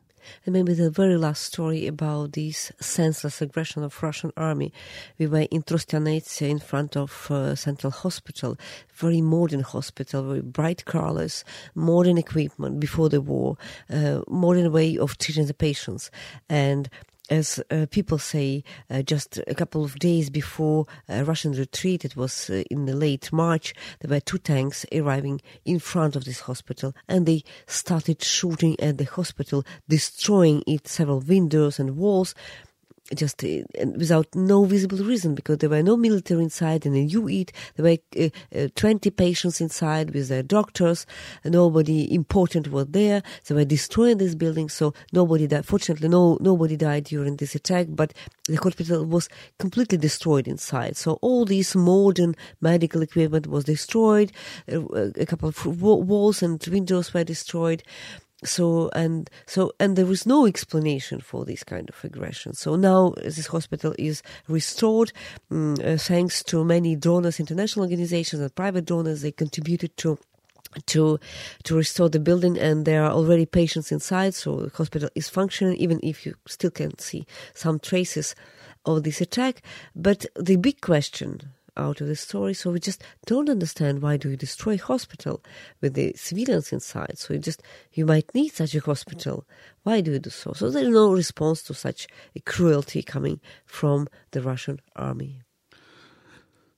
and 0.46 0.54
maybe 0.54 0.74
the 0.74 0.90
very 0.90 1.18
last 1.18 1.44
story 1.44 1.88
about 1.88 2.34
this 2.34 2.72
senseless 2.80 3.42
aggression 3.42 3.84
of 3.84 4.02
Russian 4.02 4.32
army. 4.38 4.74
We 5.18 5.28
were 5.28 5.48
in 5.52 5.63
Trostianets 5.63 6.42
in 6.42 6.60
front 6.60 6.96
of 6.96 7.30
uh, 7.30 7.56
Central 7.56 7.92
Hospital, 7.92 8.58
very 8.94 9.22
modern 9.22 9.62
hospital, 9.62 10.24
very 10.24 10.42
bright 10.42 10.86
colors, 10.86 11.44
modern 11.76 12.18
equipment 12.18 12.80
before 12.80 13.10
the 13.10 13.22
war, 13.22 13.58
uh, 13.90 14.22
modern 14.28 14.72
way 14.72 14.98
of 14.98 15.18
treating 15.18 15.46
the 15.46 15.54
patients. 15.54 16.12
And 16.50 16.90
as 17.30 17.60
uh, 17.72 17.86
people 17.90 18.18
say, 18.18 18.63
uh, 18.90 19.02
just 19.02 19.40
a 19.48 19.56
couple 19.56 19.84
of 19.84 20.00
days 20.00 20.30
before 20.30 20.86
uh, 21.10 21.24
Russian 21.24 21.52
retreat, 21.54 22.06
it 22.06 22.16
was 22.16 22.50
uh, 22.50 22.63
in 22.72 22.86
the 22.86 22.96
late 22.96 23.32
March, 23.32 23.74
there 24.00 24.10
were 24.10 24.20
two 24.20 24.38
tanks 24.38 24.86
arriving 24.94 25.42
in 25.66 25.80
front 25.80 26.16
of 26.16 26.26
this 26.26 26.42
hospital 26.42 26.94
and 27.08 27.26
they 27.26 27.44
started 27.66 28.24
shooting 28.24 28.80
at 28.80 28.98
the 28.98 29.06
hospital, 29.06 29.66
destroying 29.88 30.63
its 30.68 30.92
several 30.92 31.20
windows 31.20 31.80
and 31.80 31.98
walls 31.98 32.34
just 33.15 33.43
uh, 33.43 33.48
without 33.96 34.28
no 34.36 34.65
visible 34.65 34.98
reason 34.98 35.34
because 35.34 35.60
there 35.60 35.70
were 35.70 35.84
no 35.84 35.96
military 35.96 36.43
inside 36.43 36.86
and 36.86 36.96
in 36.96 37.10
UEAT 37.10 37.52
there 37.76 37.86
were 37.86 38.26
uh, 38.26 38.63
uh, 38.63 38.67
20 38.76 39.10
patients 39.12 39.62
inside 39.62 40.12
with 40.12 40.28
their 40.28 40.43
doctors 40.43 41.06
nobody 41.46 42.13
important 42.13 42.70
was 42.72 42.88
there 42.88 43.24
they 43.46 43.56
were 43.56 43.65
destroying 43.65 44.17
this 44.17 44.36
building 44.36 44.67
so 44.67 44.93
nobody 45.13 45.48
died. 45.48 45.65
Fortunately 45.65 46.10
no 46.10 46.38
nobody 46.41 46.76
died 46.76 47.06
during 47.06 47.38
this 47.38 47.56
attack 47.56 47.88
but 47.89 48.13
the 48.48 48.56
hospital 48.56 49.06
was 49.06 49.30
completely 49.60 49.98
destroyed 49.98 50.48
inside. 50.48 50.98
So 50.98 51.13
all 51.22 51.46
this 51.46 51.76
modern 51.76 52.36
medical 52.62 53.02
equipment 53.02 53.48
was 53.48 53.63
destroyed 53.63 54.32
uh, 54.72 54.82
a 55.15 55.26
couple 55.26 55.50
of 55.50 55.65
walls 55.65 56.43
and 56.43 56.63
windows 56.67 57.13
were 57.13 57.24
destroyed 57.24 57.84
so 58.43 58.89
and 58.93 59.30
so 59.47 59.71
and 59.80 59.95
there 59.95 60.06
was 60.06 60.28
no 60.28 60.45
explanation 60.45 61.19
for 61.19 61.43
this 61.43 61.63
kind 61.63 61.89
of 61.89 62.04
aggression 62.04 62.54
so 62.54 62.76
now 62.76 63.13
this 63.23 63.47
hospital 63.47 63.95
is 63.97 64.21
restored 64.47 65.12
um, 65.50 65.76
uh, 65.84 65.97
thanks 65.97 66.43
to 66.43 66.63
many 66.63 66.95
donors 66.95 67.39
international 67.39 67.86
organizations 67.86 68.41
and 68.41 68.54
private 68.56 68.86
donors. 68.86 69.21
They 69.21 69.32
contributed 69.32 69.95
to 69.97 70.17
to 70.88 71.19
to 71.63 71.76
restore 71.76 72.10
the 72.10 72.19
building 72.19 72.58
and 72.58 72.86
there 72.86 73.04
are 73.04 73.12
already 73.12 73.45
patients 73.45 73.91
inside. 73.91 74.34
So 74.34 74.58
the 74.58 74.76
hospital 74.76 75.10
is 75.15 75.30
functioning 75.30 75.78
even 75.78 76.00
if 76.04 76.26
you 76.26 76.36
still 76.47 76.71
can 76.71 76.97
see 77.00 77.26
some 77.54 77.80
traces 77.80 78.36
of 78.86 79.04
this 79.04 79.21
attack. 79.21 79.62
But 79.95 80.26
the 80.36 80.58
big 80.58 80.82
question 80.82 81.54
out 81.78 82.02
of 82.02 82.08
the 82.08 82.16
story. 82.16 82.54
So 82.54 82.72
we 82.72 82.80
just 82.80 83.04
don't 83.26 83.50
understand 83.50 84.02
why 84.02 84.18
do 84.18 84.30
you 84.30 84.38
destroy 84.38 84.78
hospital 84.78 85.44
with 85.82 85.94
the 85.94 86.13
civilians 86.16 86.74
inside. 86.74 87.18
So 87.18 87.34
you 87.34 87.40
just 87.40 87.63
you 87.94 88.06
might 88.06 88.34
need 88.34 88.50
such 88.50 88.76
a 88.76 88.80
hospital. 88.80 89.46
Why 89.84 90.02
do 90.02 90.12
you 90.12 90.20
do 90.20 90.30
so? 90.30 90.54
So 90.54 90.70
there's 90.70 90.90
no 90.90 91.13
response 91.13 91.63
to 91.63 91.74
such 91.74 92.08
a 92.36 92.40
cruelty 92.42 93.04
coming 93.04 93.40
from 93.66 94.08
the 94.32 94.42
Russian 94.42 94.80
army. 94.96 95.42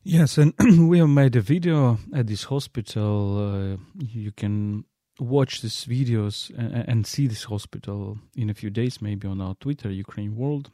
Yes, 0.04 0.38
and 0.38 0.54
we 0.90 1.00
have 1.00 1.10
made 1.10 1.36
a 1.36 1.42
video 1.42 2.00
at 2.14 2.28
this 2.28 2.46
hospital. 2.46 3.74
Uh, 3.74 3.78
you 4.00 4.32
can 4.32 4.86
watch 5.20 5.62
these 5.62 5.86
videos 5.86 6.50
and, 6.58 6.88
and, 6.88 7.08
see 7.08 7.28
this 7.28 7.44
hospital 7.44 8.18
in 8.36 8.50
a 8.50 8.54
few 8.54 8.70
days, 8.70 9.02
maybe 9.02 9.28
on 9.28 9.42
our 9.42 9.56
Twitter, 9.56 9.92
Ukraine 9.92 10.36
World. 10.36 10.72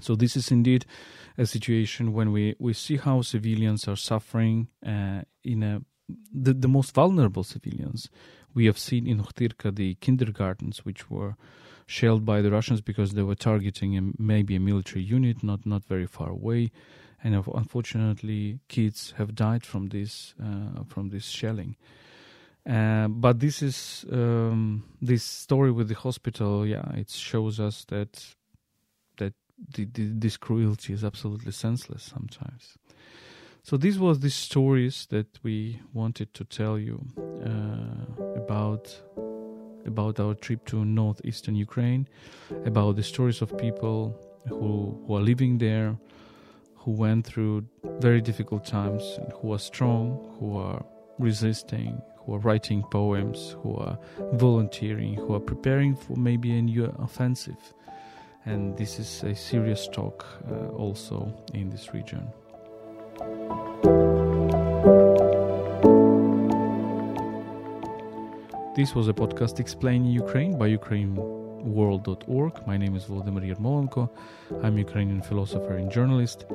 So 0.00 0.14
this 0.14 0.36
is 0.36 0.50
indeed 0.50 0.86
a 1.36 1.46
situation 1.46 2.12
when 2.12 2.32
we, 2.32 2.54
we 2.58 2.72
see 2.72 2.96
how 2.96 3.22
civilians 3.22 3.88
are 3.88 3.96
suffering 3.96 4.68
uh, 4.86 5.22
in 5.44 5.62
a 5.62 5.82
the, 6.32 6.52
the 6.52 6.68
most 6.68 6.92
vulnerable 6.92 7.44
civilians. 7.44 8.10
We 8.52 8.66
have 8.66 8.78
seen 8.78 9.06
in 9.06 9.20
Ohtyrka 9.20 9.74
the 9.74 9.94
kindergartens 9.96 10.84
which 10.84 11.08
were 11.08 11.36
shelled 11.86 12.24
by 12.24 12.40
the 12.42 12.50
Russians 12.50 12.80
because 12.80 13.12
they 13.12 13.22
were 13.22 13.34
targeting 13.34 13.96
a, 13.96 14.02
maybe 14.18 14.56
a 14.56 14.60
military 14.60 15.04
unit 15.04 15.42
not 15.42 15.66
not 15.66 15.84
very 15.84 16.06
far 16.06 16.30
away, 16.30 16.70
and 17.22 17.34
unfortunately 17.34 18.60
kids 18.68 19.14
have 19.18 19.34
died 19.34 19.64
from 19.64 19.88
this 19.88 20.34
uh, 20.42 20.84
from 20.86 21.10
this 21.10 21.26
shelling. 21.26 21.76
Uh, 22.68 23.08
but 23.08 23.40
this 23.40 23.62
is 23.62 24.04
um, 24.12 24.84
this 25.00 25.24
story 25.24 25.72
with 25.72 25.88
the 25.88 25.94
hospital. 25.94 26.66
Yeah, 26.66 26.92
it 26.94 27.10
shows 27.10 27.58
us 27.58 27.84
that 27.86 28.34
the, 29.74 29.84
the, 29.86 30.04
this 30.14 30.36
cruelty 30.36 30.92
is 30.92 31.04
absolutely 31.04 31.52
senseless 31.52 32.02
sometimes. 32.02 32.78
So 33.62 33.76
these 33.76 33.98
were 33.98 34.14
the 34.14 34.30
stories 34.30 35.06
that 35.10 35.38
we 35.42 35.80
wanted 35.92 36.32
to 36.34 36.44
tell 36.44 36.78
you 36.78 37.04
uh, 37.44 38.22
about 38.36 39.00
about 39.86 40.20
our 40.20 40.34
trip 40.34 40.66
to 40.66 40.84
northeastern 40.84 41.54
Ukraine, 41.54 42.06
about 42.66 42.96
the 42.96 43.02
stories 43.02 43.40
of 43.40 43.56
people 43.56 44.14
who, 44.46 45.02
who 45.06 45.16
are 45.16 45.22
living 45.22 45.56
there, 45.56 45.96
who 46.74 46.92
went 46.92 47.26
through 47.26 47.64
very 47.98 48.20
difficult 48.20 48.66
times, 48.66 49.02
and 49.18 49.32
who 49.40 49.52
are 49.52 49.58
strong, 49.58 50.36
who 50.38 50.56
are 50.56 50.84
resisting, 51.18 52.00
who 52.18 52.34
are 52.34 52.38
writing 52.38 52.82
poems, 52.90 53.56
who 53.62 53.76
are 53.76 53.98
volunteering, 54.34 55.14
who 55.14 55.34
are 55.34 55.40
preparing 55.40 55.96
for 55.96 56.16
maybe 56.16 56.50
a 56.52 56.62
new 56.62 56.84
offensive 56.98 57.74
and 58.46 58.76
this 58.76 58.98
is 58.98 59.22
a 59.24 59.34
serious 59.34 59.88
talk 59.88 60.26
uh, 60.50 60.68
also 60.68 61.32
in 61.54 61.70
this 61.70 61.92
region. 61.92 62.26
This 68.76 68.94
was 68.94 69.08
a 69.08 69.12
podcast 69.12 69.60
explaining 69.60 70.10
Ukraine 70.10 70.56
by 70.56 70.70
UkraineWorld.org. 70.70 72.66
My 72.66 72.76
name 72.76 72.96
is 72.96 73.04
Volodymyr 73.04 73.54
Yermolenko. 73.54 74.08
I'm 74.62 74.78
Ukrainian 74.78 75.20
philosopher 75.20 75.76
and 75.76 75.90
journalist. 75.90 76.46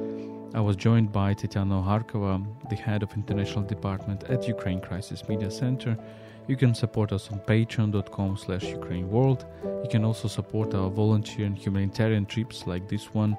I 0.55 0.61
was 0.61 0.75
joined 0.75 1.11
by 1.11 1.33
Tetiana 1.33 1.83
Harkova, 1.83 2.43
the 2.69 2.77
head 2.77 3.03
of 3.03 3.11
international 3.13 3.65
department 3.65 4.23
at 4.23 4.47
Ukraine 4.47 4.79
Crisis 4.79 5.27
Media 5.27 5.51
Center, 5.51 5.97
you 6.47 6.55
can 6.55 6.73
support 6.73 7.11
us 7.11 7.31
on 7.31 7.39
patreon.com 7.39 8.37
slash 8.37 8.63
Ukraine 8.63 9.09
World. 9.09 9.45
You 9.63 9.89
can 9.89 10.03
also 10.03 10.27
support 10.27 10.73
our 10.73 10.89
volunteer 10.89 11.45
and 11.45 11.57
humanitarian 11.57 12.25
trips 12.25 12.67
like 12.67 12.87
this 12.87 13.13
one 13.13 13.37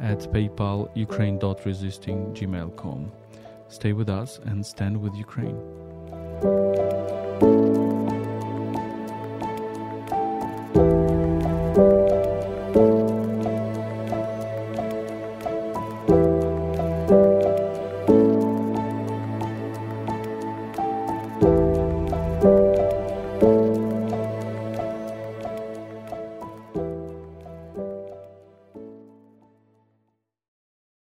at 0.00 0.20
PayPal 0.32 0.90
ukraine.resisting 0.94 2.34
gmail.com. 2.34 3.12
Stay 3.68 3.92
with 3.92 4.08
us 4.08 4.38
and 4.44 4.64
stand 4.64 4.96
with 5.00 5.14
Ukraine. 5.14 5.58